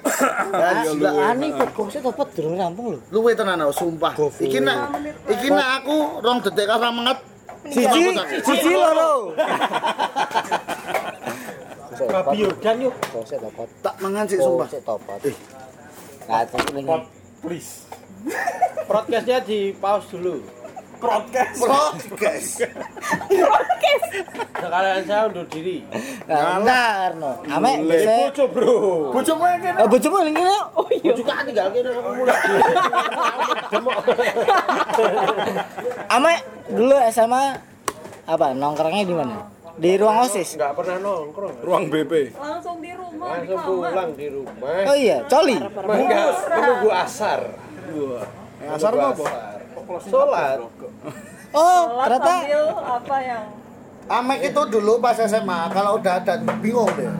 [1.01, 2.99] Lah ani podcastnya topet durung rampung lho.
[3.09, 4.13] Luwe tenan aku sumpah.
[4.37, 4.93] Iki nak
[5.25, 7.17] iki nak aku rong detik karo menget.
[7.73, 8.13] Siji,
[8.45, 9.33] siji loro.
[12.05, 12.93] Babi Yordan yuk.
[13.09, 13.69] Podcastnya topet.
[13.81, 14.69] Tak mangan sih sumpah.
[14.69, 15.33] Podcastnya topet.
[16.29, 16.81] Nah, terus ini.
[16.85, 17.03] Pot,
[17.41, 17.71] please.
[18.87, 20.35] Broadcastnya di pause dulu.
[20.97, 21.61] Broadcast.
[21.61, 22.57] Bro, guys.
[24.57, 25.85] Sekalian saya undur diri.
[26.25, 27.37] Nah, bentar no.
[27.45, 28.73] Ame biasanya Bojo, bro.
[29.13, 29.77] Bojomu yang kene.
[29.77, 31.13] Eh, bojomu ini kira Oh iya.
[31.13, 32.33] Bojo kan tinggal kene aku mulai.
[36.17, 36.33] Ame
[36.65, 37.43] dulu SMA
[38.25, 39.37] apa nongkrongnya di mana?
[39.77, 40.57] Di ruang OSIS.
[40.57, 41.61] Enggak pernah nongkrong.
[41.61, 42.33] Ruang BP.
[42.33, 43.93] Langsung di rumah, di Langsung kamar.
[43.93, 44.81] pulang di rumah.
[44.89, 45.61] Oh iya, coli.
[45.61, 47.53] Enggak, menunggu asar.
[48.67, 49.25] Asar itu apa?
[50.09, 50.57] Sholat.
[51.55, 53.43] Oh, ternyata sambil apa yang
[54.07, 57.11] Amek itu dulu pas SMA kalau udah ada bingung deh.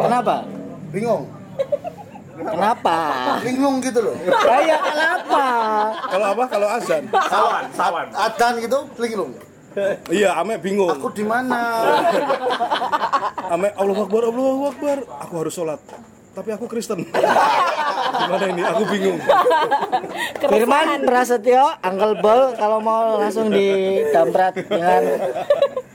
[0.00, 0.48] kenapa?
[0.88, 1.28] Bingung.
[2.34, 2.96] Kenapa?
[3.44, 4.16] Bingung gitu loh.
[4.16, 5.44] Kayak kenapa?
[6.08, 6.44] Kalau apa?
[6.48, 7.02] Kalau azan.
[7.12, 8.06] Sawan, sawan.
[8.16, 9.32] Adan gitu bingung.
[10.08, 10.88] Iya, Ame bingung.
[10.88, 11.84] Aku di mana?
[13.52, 14.98] Ame Allah Akbar, Allah Akbar.
[15.28, 15.80] Aku harus sholat.
[16.34, 17.06] Tapi aku Kristen.
[18.20, 18.62] Gimana ini?
[18.66, 19.18] Aku bingung.
[20.42, 25.02] Firman Prasetyo, Uncle Bol kalau mau langsung didamprat dengan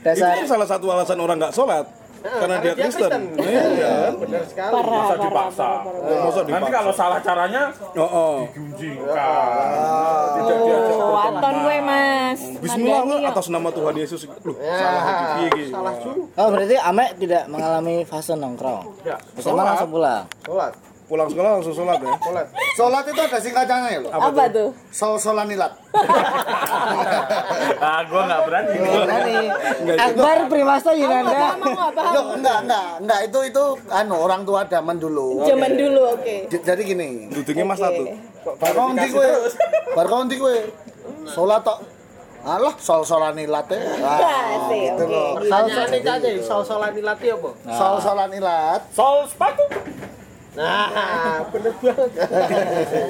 [0.00, 1.99] dasar salah satu alasan orang nggak sholat.
[2.20, 3.20] Karena dia Kristen.
[3.34, 3.94] Iya.
[4.12, 4.70] Benar sekali.
[4.70, 5.68] Parah, Masa parah, dipaksa.
[5.80, 6.20] parah, parah.
[6.22, 7.62] Masa Nanti kalau salah caranya
[7.94, 8.34] Oh, oh.
[8.46, 9.64] digunjingkan.
[10.36, 12.40] Tidak diajak Oh, waton gue mas.
[12.60, 13.30] Bismillah yuk.
[13.30, 14.20] atas nama Tuhan Yesus.
[14.26, 15.24] Loh, salah lagi.
[15.30, 15.64] Piye iki?
[15.70, 16.22] Salah juga.
[16.36, 18.84] Oh berarti Ame tidak mengalami fase nongkrong.
[19.02, 20.24] Ya, SMA langsung pulang.
[20.42, 20.72] sholat.
[21.10, 22.14] Pulang sekolah langsung sholat ya.
[22.22, 22.46] Sholat.
[22.78, 24.10] Sholat itu ada singkatannya loh.
[24.14, 24.70] Apa tuh?
[24.88, 25.74] Sol solanilat.
[27.82, 28.74] Ah, gua nggak berani.
[28.78, 29.36] Berani.
[29.98, 31.34] Akbar Primasta Yunanda.
[31.34, 31.54] Nggak?
[32.14, 35.42] Loh, enggak, enggak, enggak itu itu anu orang tua zaman dulu.
[35.42, 36.36] Zaman dulu, oke.
[36.46, 38.04] J- Jadi gini, Duduknya mas satu.
[38.56, 39.28] bar ndi kowe?
[39.98, 40.56] Bar ndi kowe?
[41.26, 41.78] Sholat tok.
[42.40, 43.76] Alah, sol solanilat ya.
[44.00, 45.12] Asik, gitu oke.
[45.12, 45.36] loh.
[46.40, 47.50] Sol-solan ilati apa?
[47.68, 48.80] Sol solanilat.
[48.94, 49.66] Sol sepatu.
[50.58, 52.10] Nah, bener banget.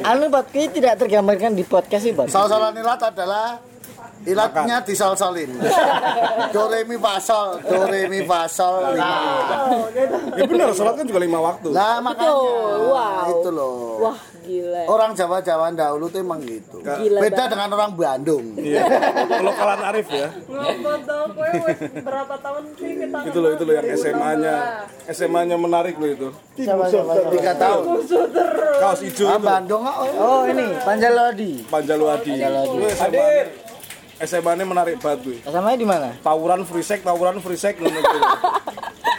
[0.04, 2.28] Anu Bat, ini tidak tergambarkan di podcast sih Bat.
[2.28, 3.56] Sol solanilat adalah
[4.28, 5.48] ilatnya disol-solin.
[6.54, 9.20] Do re mi fa sol, do re mi fa sol lima.
[10.36, 11.72] Ya benar, sholat kan juga lima waktu.
[11.72, 13.24] Lah makanya Betul, wow.
[13.32, 13.76] itu loh.
[14.04, 14.18] Wah,
[14.50, 14.82] gila.
[14.84, 16.82] Orang Jawa-Jawa dahulu tuh emang gitu.
[16.82, 17.50] Gila Beda banget.
[17.52, 18.44] dengan orang Bandung.
[18.56, 18.82] Iya.
[19.38, 20.28] Lokalan Arif ya.
[22.00, 24.54] berapa tahun sih kita Itu loh, itu loh yang SMA-nya.
[25.08, 26.28] SMA-nya menarik loh itu.
[26.58, 27.84] Tiga tahun.
[28.80, 29.46] Kaos hijau Ah, itu.
[29.46, 30.08] Bandung oh.
[30.18, 30.66] Oh ini.
[30.82, 31.52] Panjaluadi.
[31.68, 32.32] Panjaluadi.
[32.42, 32.86] Lu
[34.20, 35.38] SMA SMA-nya menarik banget gue.
[35.48, 36.12] SMA di mana?
[36.20, 38.20] Tawuran free sex, tawuran free sex ngono kuwi.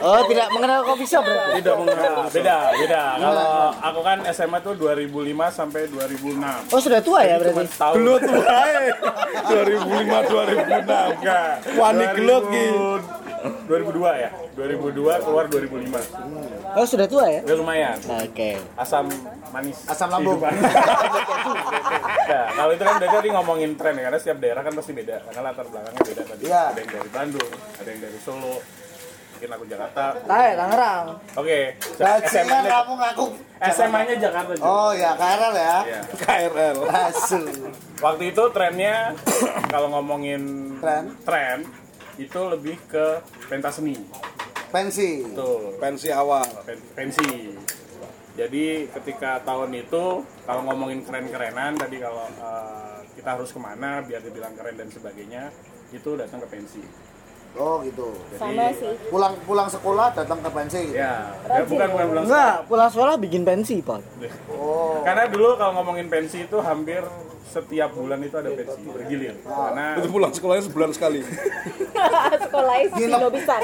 [0.02, 1.62] Oh tidak mengenal coffee shop berarti.
[1.62, 2.26] Tidak mengenal.
[2.34, 3.02] Beda, beda.
[3.22, 6.74] Kalau aku kan SMA tuh 2005 sampai 2006.
[6.74, 7.70] Oh sudah tua ya berarti.
[7.98, 8.90] Gelut wae.
[9.46, 11.50] 2005 2006 enggak.
[11.78, 12.66] Wani gelut ki.
[13.42, 17.42] 2002 ya 2002 keluar 2005 Oh sudah tua ya?
[17.44, 18.56] udah lumayan Oke.
[18.78, 19.10] asam
[19.52, 20.40] manis Asam lambung.
[22.32, 25.16] nah, kalau itu kan udah tadi ngomongin tren ya karena setiap daerah kan pasti beda
[25.22, 26.64] karena latar belakangnya beda tadi Iya.
[26.68, 28.56] ada yang dari Bandung ada yang dari Solo
[29.32, 31.06] mungkin aku Jakarta Hai, Tangerang.
[31.34, 31.60] oke
[31.98, 33.26] Bajingan SMA-nya kamu ngaku.
[33.64, 35.78] SMA-nya Jakarta juga Oh ya, KRL ya.
[35.84, 36.02] Iya.
[36.16, 36.78] KRL.
[36.86, 37.44] Hasil.
[38.00, 38.96] waktu itu trennya
[39.74, 40.42] kalau ngomongin
[40.78, 41.04] Tren.
[41.22, 41.58] tren
[42.16, 43.18] itu lebih ke
[43.48, 43.98] pentas seni
[44.70, 45.26] Pensi.
[45.32, 46.46] tuh Pensi awal.
[46.62, 47.58] pen- pensi.
[48.32, 50.04] Jadi ketika tahun itu
[50.46, 52.91] kalau ngomongin keren-kerenan tadi kalau eh,
[53.22, 55.54] kita harus ke mana biar dibilang keren dan sebagainya
[55.94, 56.82] itu datang ke pensi.
[57.54, 58.16] Oh gitu.
[58.40, 60.98] sama sih Pulang pulang sekolah datang ke pensi.
[60.98, 64.02] Ya, ya bukan bukan bilang Enggak, pulang sekolah bikin pensi, Pak.
[64.50, 65.06] Oh.
[65.06, 67.06] Karena dulu kalau ngomongin pensi itu hampir
[67.46, 69.36] setiap bulan itu ada pensi bergilir.
[69.46, 71.22] Karena Itu pulang sekolahnya sebulan sekali.
[72.50, 73.62] sekolah silo pisan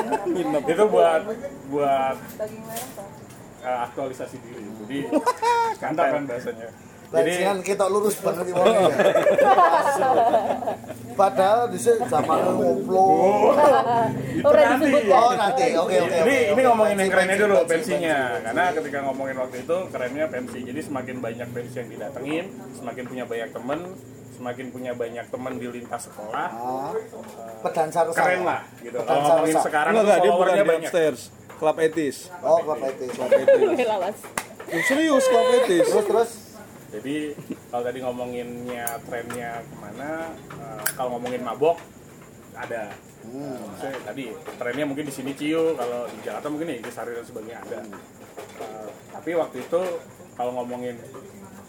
[0.67, 1.21] itu buat
[1.73, 2.15] buat
[3.65, 4.61] eh, aktualisasi diri.
[4.85, 4.99] Jadi
[5.81, 6.69] mantap kan bahasanya.
[7.07, 8.91] Jadi Bajingan kita lurus banget ini ya.
[11.13, 13.07] Padahal di sini zaman ngoplo.
[14.37, 16.13] udah disebutkan Oh nanti, oke oke.
[16.13, 20.25] Jadi oke, ini ngomongin yang kerennya dulu pensi, pensinya, karena ketika ngomongin waktu itu kerennya
[20.27, 20.59] pensi.
[20.61, 22.45] Jadi semakin banyak pensi yang didatengin,
[22.75, 23.79] semakin punya banyak temen,
[24.29, 26.91] semakin punya banyak temen di lintas sekolah, Ah,
[27.63, 28.99] Pedansar keren lah gitu.
[28.99, 29.63] Kalau ngomongin rusak.
[29.65, 30.81] sekarang Enggak, dia bukan di banyak.
[30.85, 31.21] upstairs.
[31.57, 32.17] Klub etis.
[32.45, 33.09] Oh, klub etis.
[33.09, 33.73] Klub etis.
[34.67, 35.85] Oh, serius klub etis.
[35.89, 36.29] Terus terus
[36.97, 37.37] Jadi
[37.69, 41.77] kalau tadi ngomonginnya trennya ke mana, eh, kalau ngomongin mabok
[42.57, 42.89] ada.
[43.21, 43.59] Hmm.
[43.69, 44.25] Maksudnya tadi
[44.57, 47.79] trennya mungkin di sini ciu, kalau di Jakarta mungkin ya Intisari dan sebagainya ada.
[48.57, 49.81] Eh, tapi waktu itu
[50.33, 50.97] kalau ngomongin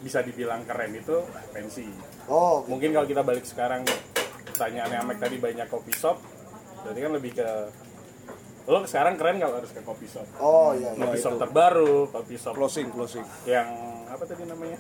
[0.01, 1.17] bisa dibilang keren itu
[1.53, 1.91] pensi.
[2.31, 3.83] Oh, Mungkin kalau kita balik sekarang
[4.55, 6.17] pertanyaannya Amek tadi banyak kopi shop,
[6.85, 7.49] berarti kan lebih ke
[8.69, 10.29] lo sekarang keren nggak harus ke kopi shop?
[10.39, 11.01] oh iya iya.
[11.01, 13.25] Kopi shop terbaru, kopi shop Closing, closing.
[13.45, 13.65] yang
[14.05, 14.77] apa tadi namanya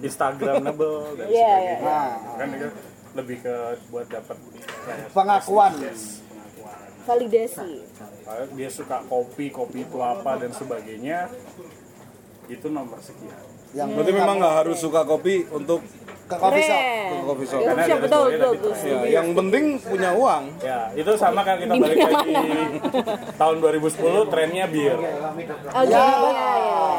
[0.00, 1.76] Instagramable dan Iya, iya.
[1.76, 2.68] sebagainya kan itu
[3.12, 3.54] lebih ke
[3.86, 4.36] buat dapat
[5.12, 5.72] Pengakuan.
[5.78, 7.70] yes, pengakuan validasi
[8.24, 11.28] Kalau dia suka kopi kopi itu apa dan sebagainya
[12.46, 13.36] itu nomor sekian
[13.70, 15.84] Yang Berarti memang nggak harus suka kopi untuk
[16.26, 16.82] ke coffee shop.
[16.82, 17.22] keren.
[17.22, 17.60] Coffee shop.
[17.62, 18.72] Ya, Karena ada betul betul betul.
[18.82, 20.44] Ya, yang penting punya uang.
[20.58, 22.34] ya itu sama kan kita balik lagi.
[23.40, 24.98] Tahun 2010 trennya bir.
[24.98, 26.50] Oke iya iya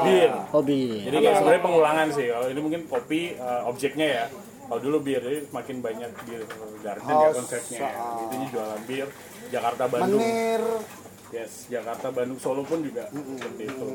[0.07, 0.31] bir.
[0.55, 0.81] Hobi.
[1.11, 2.25] jadi kayak sebenarnya pengulangan sih.
[2.31, 4.25] Kalau ini mungkin kopi eh, objeknya ya.
[4.67, 6.41] Kalau dulu bir jadi semakin banyak bir.
[6.83, 8.23] Garden ya House, konsepnya ah.
[8.23, 9.07] gitu jualan bir.
[9.51, 10.23] Jakarta Bandung.
[10.23, 10.63] Menir.
[11.27, 13.87] Yes, Jakarta, Bandung, Solo pun juga seperti itu.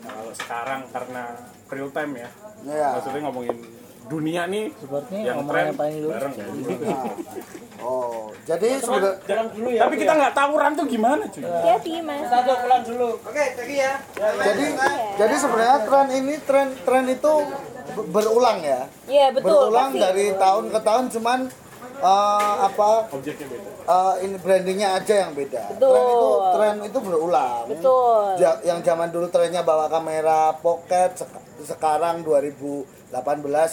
[0.00, 1.22] Nah, kalau sekarang karena
[1.68, 2.28] real time ya,
[2.64, 2.88] Iya.
[2.96, 3.56] maksudnya ngomongin
[4.04, 6.32] dunia nih, Sepertinya yang tren paling bareng.
[7.84, 11.44] Oh, jadi sudah Tapi kita nggak tawuran tuh gimana cuy?
[11.44, 12.24] hati-hati mas.
[14.40, 14.64] jadi
[15.20, 17.32] jadi sebenarnya tren ini tren tren itu
[17.92, 18.88] be- berulang ya.
[19.04, 20.00] iya betul berulang pasti.
[20.00, 21.38] dari tahun ke tahun cuman
[22.04, 23.70] eh, apa Objeknya beda.
[23.82, 25.62] eh, ini brandingnya aja yang beda.
[25.72, 25.88] Betul.
[25.90, 27.64] Tren itu tren itu berulang.
[27.66, 32.84] betul Ja- yang zaman dulu trennya bawa kamera pocket sek- sekarang 2018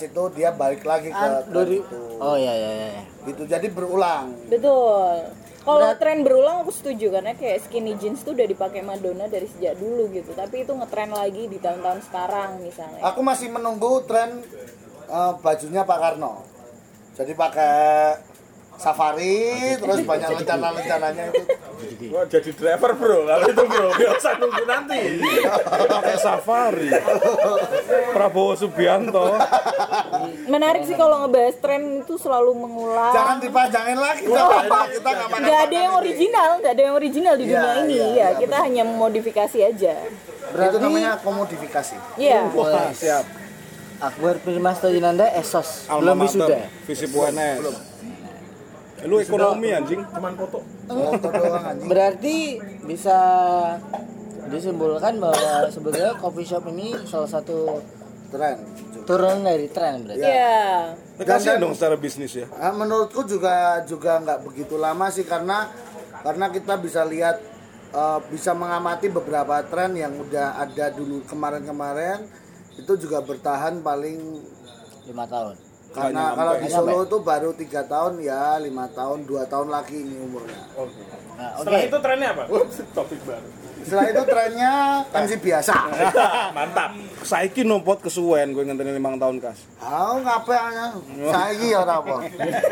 [0.03, 2.01] itu dia balik lagi ke tren itu.
[2.17, 3.03] Oh iya iya iya.
[3.23, 4.31] Gitu jadi berulang.
[4.47, 5.27] betul
[5.61, 9.77] kalau tren berulang aku setuju karena kayak skinny jeans tuh udah dipakai Madonna dari sejak
[9.77, 14.41] dulu gitu tapi itu ngetren lagi di tahun-tahun sekarang misalnya Aku masih menunggu tren
[15.05, 16.41] eh, bajunya Pak Karno.
[17.21, 18.17] Jadi pakai
[18.73, 21.43] safari terus banyak lencana-lencananya itu.
[22.09, 25.21] Wah jadi driver bro, kalau itu bro, usah nunggu nanti.
[25.85, 26.89] Pakai safari.
[28.09, 29.37] Prabowo Subianto.
[30.49, 35.59] menarik sih kalau ngebahas tren itu selalu mengulang Jangan dipanjangin lagi kita kita kita nggak
[35.69, 38.83] ada yang original nggak ada yang original di Iya, dunia ini ya iya, kita hanya
[38.85, 39.93] memodifikasi aja
[40.51, 41.95] Itu namanya komodifikasi.
[42.19, 42.51] Iya.
[42.51, 43.25] Wah, Siap.
[44.01, 46.45] Akbar Primas Tajinanda Esos belum Alma wisuda.
[46.49, 47.57] mater, Visip UNS.
[49.01, 50.01] Eh, Lu ekonomi anjing.
[50.03, 50.59] Cuman foto.
[50.85, 51.85] Foto doang anjing.
[51.89, 52.35] Berarti
[52.85, 53.17] bisa
[54.49, 57.81] disimpulkan bahwa sebenarnya coffee shop ini salah satu
[58.31, 58.57] Tren.
[59.03, 60.23] turun dari tren berarti.
[60.23, 60.95] Iya.
[61.21, 62.47] Kasihan dong secara bisnis ya.
[62.55, 65.67] Ah, menurutku juga juga nggak begitu lama sih karena
[66.21, 67.37] karena kita bisa lihat
[67.91, 72.23] eh, bisa mengamati beberapa tren yang udah ada dulu kemarin-kemarin
[72.79, 74.19] itu juga bertahan paling
[75.07, 75.55] lima tahun.
[75.91, 76.37] Karena nyampe.
[76.39, 80.55] kalau di Solo itu baru tiga tahun ya lima tahun dua tahun lagi ini umurnya.
[81.35, 81.67] Nah, oke.
[81.67, 82.43] Setelah itu trennya apa?
[82.95, 83.47] Topik baru.
[83.83, 84.73] Setelah itu trennya
[85.27, 85.73] MC biasa.
[86.55, 86.95] Mantap.
[87.27, 89.67] Saiki nopot kesuwen gue ngenteni limang tahun kas.
[89.83, 90.95] Aku ngapain
[91.27, 92.15] Saya ya ora apa.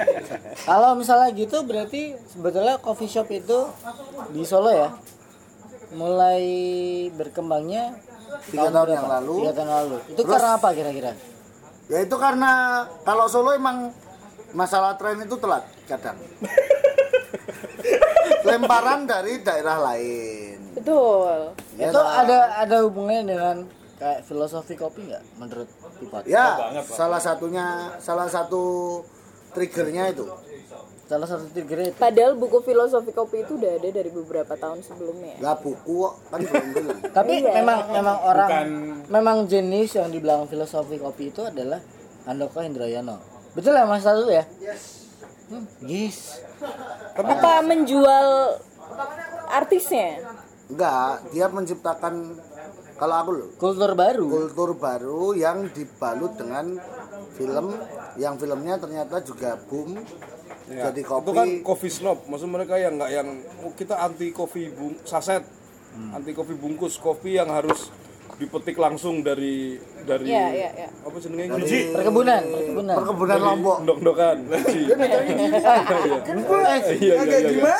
[0.71, 3.67] Kalau misalnya gitu berarti sebetulnya coffee shop itu
[4.31, 4.95] di Solo ya
[5.89, 6.45] mulai
[7.17, 7.97] berkembangnya
[8.49, 9.35] Tiga tahun yang lalu.
[9.43, 9.97] Tiga tahun lalu.
[10.09, 11.11] Itu Terus- karena apa kira-kira?
[11.89, 12.51] Ya itu karena
[13.01, 13.89] kalau Solo emang
[14.53, 16.17] masalah tren itu telat kadang.
[18.47, 20.57] Lemparan dari daerah lain.
[20.77, 21.53] Betul.
[21.75, 22.23] Ya, itu lah.
[22.23, 23.55] ada ada hubungannya dengan
[23.99, 25.69] kayak filosofi kopi nggak menurut
[25.99, 26.23] Pipot?
[26.23, 26.55] Ya,
[26.87, 28.63] salah satunya salah satu
[29.51, 30.23] triggernya itu.
[31.09, 31.97] Salah satu triggernya itu.
[31.97, 35.41] Padahal buku filosofi kopi itu udah ada dari beberapa tahun sebelumnya.
[35.41, 36.99] Lah buku kok kan belum bilang.
[37.17, 37.51] Tapi Iya.
[37.55, 41.81] memang memang orang Bukan- memang jenis yang dibilang filosofi kopi itu adalah
[42.23, 43.17] Handoko Indrayana.
[43.51, 44.45] Betul ya Mas Satu ya?
[45.49, 46.45] Hmm, yes.
[47.17, 48.27] Apa menjual
[49.49, 50.21] artisnya?
[50.69, 52.37] Enggak, dia menciptakan
[52.93, 54.27] kalau aku loh Kultur baru.
[54.29, 56.77] kultur baru yang dibalut dengan
[57.33, 57.73] film
[58.13, 59.97] yang filmnya ternyata juga boom
[60.69, 63.27] Ya, jadi Itu kan kopi coffee snob, maksud mereka yang nggak yang
[63.65, 65.41] oh, kita anti kopi bung saset,
[66.13, 67.89] anti kopi bungkus, kopi yang harus
[68.39, 69.75] dipetik langsung dari
[70.07, 70.89] dari Iya, iya, iya.
[71.03, 72.95] apa jenenge Dari- Perkebunan, perkebunan.
[72.95, 73.77] perkebunan lombok.
[74.39, 74.81] Biji.
[76.99, 77.37] Iya iya.
[77.51, 77.75] iya.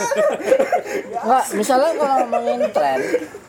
[1.24, 3.00] Nggak, misalnya kalau ngomongin tren,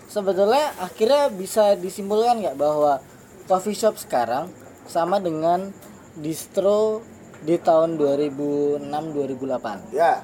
[0.07, 3.03] sebetulnya akhirnya bisa disimpulkan nggak bahwa
[3.51, 4.47] coffee shop sekarang
[4.87, 5.75] sama dengan
[6.15, 7.03] distro
[7.41, 10.21] di tahun 2006-2008 ya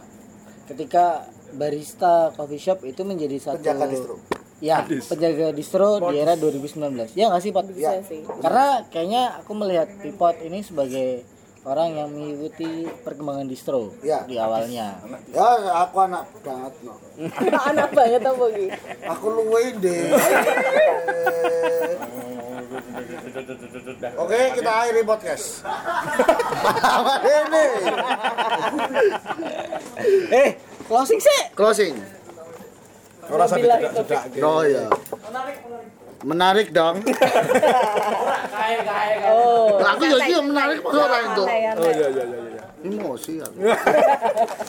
[0.66, 4.14] ketika barista coffee shop itu menjadi satu penjaga distro
[4.58, 7.64] ya penjaga distro di era 2019 ya nggak sih Pot?
[7.68, 8.22] Bisa sih.
[8.40, 11.22] karena kayaknya aku melihat Pipot ini sebagai
[11.62, 14.22] orang yang mengikuti perkembangan distro Ya.
[14.22, 14.96] di awalnya
[15.28, 15.46] ya
[15.82, 16.92] aku anak banget no.
[17.64, 18.66] Anak banget apa Gi?
[19.02, 20.14] aku luwe deh
[24.16, 25.62] Oke, kita akhiri podcast.
[26.82, 27.64] Apa ini?
[30.30, 30.48] eh
[30.86, 31.94] closing sih Closing.
[33.26, 34.42] Ora sampe Bilang cedak-cedak.
[34.42, 34.86] Oh iya.
[36.22, 37.02] Menarik dong.
[39.26, 39.78] Oh.
[39.82, 41.42] Aku ya iya menarik masa ora itu.
[41.46, 42.62] Oh iya iya iya iya.
[42.86, 43.58] Emosi aku.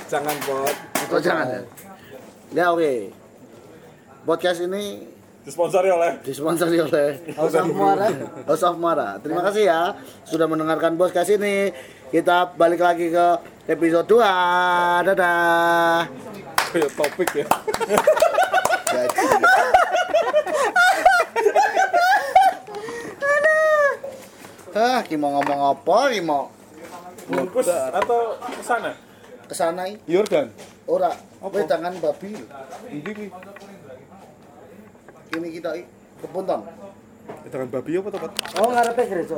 [0.10, 0.76] Jangan pot.
[1.14, 1.62] Oh, jangan ya.
[2.54, 3.14] Ya oke.
[4.26, 5.17] Podcast ini
[5.48, 8.12] Disponsori oleh disponsori oleh House of Muara
[8.44, 9.16] House of Mara.
[9.24, 9.96] Terima kasih ya
[10.28, 11.72] sudah mendengarkan podcast ini.
[12.12, 13.28] Kita balik lagi ke
[13.72, 15.08] episode 2.
[15.08, 16.04] Dadah.
[16.76, 17.48] Kayak topik ya.
[24.76, 26.12] Ah, ki mau ngomong apa?
[26.12, 26.52] Ki mau
[27.32, 28.92] bungkus atau ke sana?
[29.48, 29.88] ke sana?
[30.12, 30.52] Yordan.
[30.92, 32.36] Ora, apa tangan babi?
[32.92, 33.32] Endi
[35.28, 35.38] ki?
[35.40, 35.84] Ini kita i
[36.24, 36.64] kepunton.
[37.48, 38.32] Dengan babi apa to, Pot?
[38.56, 39.38] oh ngarepe gereja